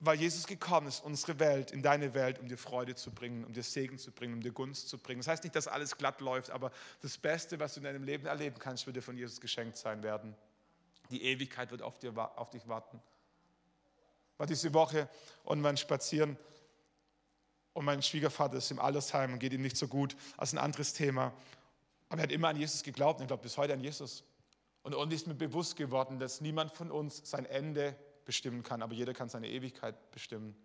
Weil 0.03 0.19
Jesus 0.19 0.47
gekommen 0.47 0.87
ist, 0.87 1.03
unsere 1.03 1.39
Welt, 1.39 1.69
in 1.69 1.83
deine 1.83 2.15
Welt, 2.15 2.39
um 2.39 2.47
dir 2.47 2.57
Freude 2.57 2.95
zu 2.95 3.11
bringen, 3.11 3.45
um 3.45 3.53
dir 3.53 3.61
Segen 3.61 3.99
zu 3.99 4.11
bringen, 4.11 4.33
um 4.33 4.41
dir 4.41 4.51
Gunst 4.51 4.89
zu 4.89 4.97
bringen. 4.97 5.19
Das 5.21 5.27
heißt 5.27 5.43
nicht, 5.43 5.55
dass 5.55 5.67
alles 5.67 5.95
glatt 5.95 6.21
läuft, 6.21 6.49
aber 6.49 6.71
das 7.01 7.19
Beste, 7.19 7.59
was 7.59 7.75
du 7.75 7.81
in 7.81 7.83
deinem 7.83 8.03
Leben 8.03 8.25
erleben 8.25 8.57
kannst, 8.57 8.87
wird 8.87 8.97
dir 8.97 9.03
von 9.03 9.15
Jesus 9.15 9.39
geschenkt 9.39 9.77
sein 9.77 10.01
werden. 10.01 10.35
Die 11.11 11.23
Ewigkeit 11.23 11.69
wird 11.69 11.83
auf, 11.83 11.99
dir, 11.99 12.17
auf 12.17 12.49
dich 12.49 12.67
warten. 12.67 12.99
War 14.37 14.47
diese 14.47 14.73
Woche 14.73 15.07
und 15.43 15.61
man 15.61 15.77
spazieren 15.77 16.35
und 17.73 17.85
mein 17.85 18.01
Schwiegervater 18.01 18.57
ist 18.57 18.71
im 18.71 18.79
Altersheim 18.79 19.33
und 19.33 19.39
geht 19.39 19.53
ihm 19.53 19.61
nicht 19.61 19.77
so 19.77 19.87
gut. 19.87 20.15
Das 20.37 20.49
ist 20.49 20.55
ein 20.55 20.63
anderes 20.63 20.93
Thema. 20.93 21.31
Aber 22.09 22.21
er 22.21 22.23
hat 22.23 22.31
immer 22.31 22.47
an 22.47 22.57
Jesus 22.57 22.81
geglaubt 22.81 23.19
und 23.19 23.25
er 23.25 23.27
glaubt 23.27 23.43
bis 23.43 23.55
heute 23.55 23.73
an 23.73 23.81
Jesus. 23.81 24.23
Und 24.81 24.95
uns 24.95 25.13
ist 25.13 25.27
mir 25.27 25.35
bewusst 25.35 25.75
geworden, 25.75 26.17
dass 26.17 26.41
niemand 26.41 26.71
von 26.71 26.89
uns 26.89 27.21
sein 27.23 27.45
Ende 27.45 27.95
bestimmen 28.25 28.63
kann, 28.63 28.81
aber 28.81 28.93
jeder 28.93 29.13
kann 29.13 29.29
seine 29.29 29.49
Ewigkeit 29.49 30.11
bestimmen. 30.11 30.55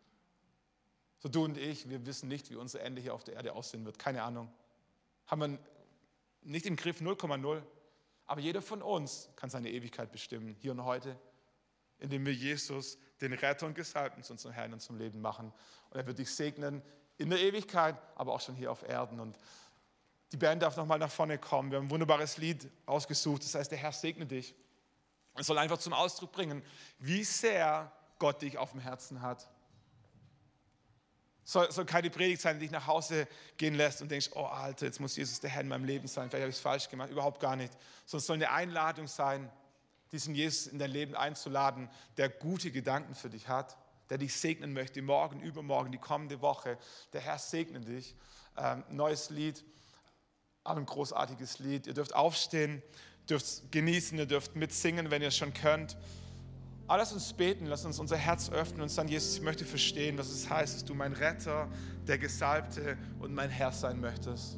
So 1.18 1.28
du 1.28 1.44
und 1.44 1.56
ich, 1.56 1.88
wir 1.88 2.04
wissen 2.06 2.28
nicht, 2.28 2.50
wie 2.50 2.56
unser 2.56 2.80
Ende 2.80 3.00
hier 3.00 3.14
auf 3.14 3.24
der 3.24 3.34
Erde 3.34 3.52
aussehen 3.54 3.84
wird. 3.84 3.98
Keine 3.98 4.22
Ahnung. 4.22 4.52
Haben 5.26 5.40
wir 5.40 5.58
nicht 6.42 6.66
im 6.66 6.76
Griff 6.76 7.00
0,0. 7.00 7.62
Aber 8.26 8.40
jeder 8.40 8.60
von 8.60 8.82
uns 8.82 9.28
kann 9.36 9.50
seine 9.50 9.70
Ewigkeit 9.70 10.10
bestimmen, 10.10 10.56
hier 10.58 10.72
und 10.72 10.84
heute, 10.84 11.16
indem 11.98 12.26
wir 12.26 12.34
Jesus, 12.34 12.98
den 13.20 13.32
Retter 13.32 13.66
und 13.66 13.74
Gesalbten, 13.74 14.22
zu 14.22 14.32
unserem 14.32 14.52
Herrn 14.52 14.72
und 14.72 14.80
zum 14.80 14.98
Leben 14.98 15.20
machen. 15.20 15.52
Und 15.90 15.96
er 15.96 16.06
wird 16.06 16.18
dich 16.18 16.30
segnen 16.30 16.82
in 17.18 17.30
der 17.30 17.40
Ewigkeit, 17.40 17.96
aber 18.16 18.32
auch 18.32 18.40
schon 18.40 18.56
hier 18.56 18.72
auf 18.72 18.82
Erden. 18.82 19.20
Und 19.20 19.38
die 20.32 20.36
Band 20.36 20.62
darf 20.62 20.76
nochmal 20.76 20.98
nach 20.98 21.10
vorne 21.10 21.38
kommen. 21.38 21.70
Wir 21.70 21.78
haben 21.78 21.86
ein 21.86 21.90
wunderbares 21.90 22.36
Lied 22.36 22.68
ausgesucht. 22.84 23.44
Das 23.44 23.54
heißt, 23.54 23.70
der 23.70 23.78
Herr 23.78 23.92
segne 23.92 24.26
dich. 24.26 24.54
Es 25.38 25.46
soll 25.46 25.58
einfach 25.58 25.78
zum 25.78 25.92
Ausdruck 25.92 26.32
bringen, 26.32 26.62
wie 26.98 27.24
sehr 27.24 27.92
Gott 28.18 28.42
dich 28.42 28.58
auf 28.58 28.72
dem 28.72 28.80
Herzen 28.80 29.22
hat. 29.22 29.48
Soll, 31.44 31.70
soll 31.70 31.84
keine 31.84 32.10
Predigt 32.10 32.42
sein, 32.42 32.58
die 32.58 32.66
dich 32.66 32.72
nach 32.72 32.86
Hause 32.86 33.28
gehen 33.56 33.74
lässt 33.74 34.02
und 34.02 34.10
denkst, 34.10 34.30
oh 34.34 34.46
Alter, 34.46 34.86
jetzt 34.86 34.98
muss 34.98 35.16
Jesus 35.16 35.38
der 35.38 35.50
Herr 35.50 35.60
in 35.60 35.68
meinem 35.68 35.84
Leben 35.84 36.08
sein, 36.08 36.28
vielleicht 36.28 36.42
habe 36.42 36.50
ich 36.50 36.56
es 36.56 36.60
falsch 36.60 36.88
gemacht. 36.88 37.10
Überhaupt 37.10 37.40
gar 37.40 37.54
nicht. 37.54 37.72
Sondern 38.04 38.18
es 38.18 38.26
soll 38.26 38.36
eine 38.36 38.50
Einladung 38.50 39.06
sein, 39.06 39.50
diesen 40.10 40.34
Jesus 40.34 40.66
in 40.66 40.78
dein 40.78 40.90
Leben 40.90 41.14
einzuladen, 41.14 41.88
der 42.16 42.28
gute 42.28 42.72
Gedanken 42.72 43.14
für 43.14 43.30
dich 43.30 43.48
hat, 43.48 43.76
der 44.10 44.18
dich 44.18 44.34
segnen 44.34 44.72
möchte, 44.72 45.02
morgen, 45.02 45.40
übermorgen, 45.40 45.92
die 45.92 45.98
kommende 45.98 46.40
Woche. 46.40 46.78
Der 47.12 47.20
Herr 47.20 47.38
segne 47.38 47.80
dich. 47.80 48.14
Ähm, 48.56 48.84
neues 48.88 49.30
Lied, 49.30 49.64
aber 50.64 50.80
ein 50.80 50.86
großartiges 50.86 51.58
Lied. 51.58 51.86
Ihr 51.86 51.94
dürft 51.94 52.14
aufstehen 52.14 52.82
dürft 53.28 53.70
genießen, 53.72 54.18
ihr 54.18 54.26
dürft 54.26 54.56
mitsingen, 54.56 55.10
wenn 55.10 55.22
ihr 55.22 55.28
es 55.28 55.36
schon 55.36 55.52
könnt. 55.52 55.96
Aber 56.86 56.98
lass 56.98 57.12
uns 57.12 57.32
beten, 57.32 57.66
lass 57.66 57.84
uns 57.84 57.98
unser 57.98 58.16
Herz 58.16 58.50
öffnen 58.50 58.82
und 58.82 58.88
sagen, 58.88 59.08
Jesus, 59.08 59.36
ich 59.36 59.42
möchte 59.42 59.64
verstehen, 59.64 60.16
was 60.18 60.30
es 60.30 60.48
heißt, 60.48 60.76
dass 60.76 60.84
du 60.84 60.94
mein 60.94 61.12
Retter, 61.12 61.68
der 62.06 62.18
Gesalbte 62.18 62.96
und 63.18 63.34
mein 63.34 63.50
Herr 63.50 63.72
sein 63.72 64.00
möchtest. 64.00 64.56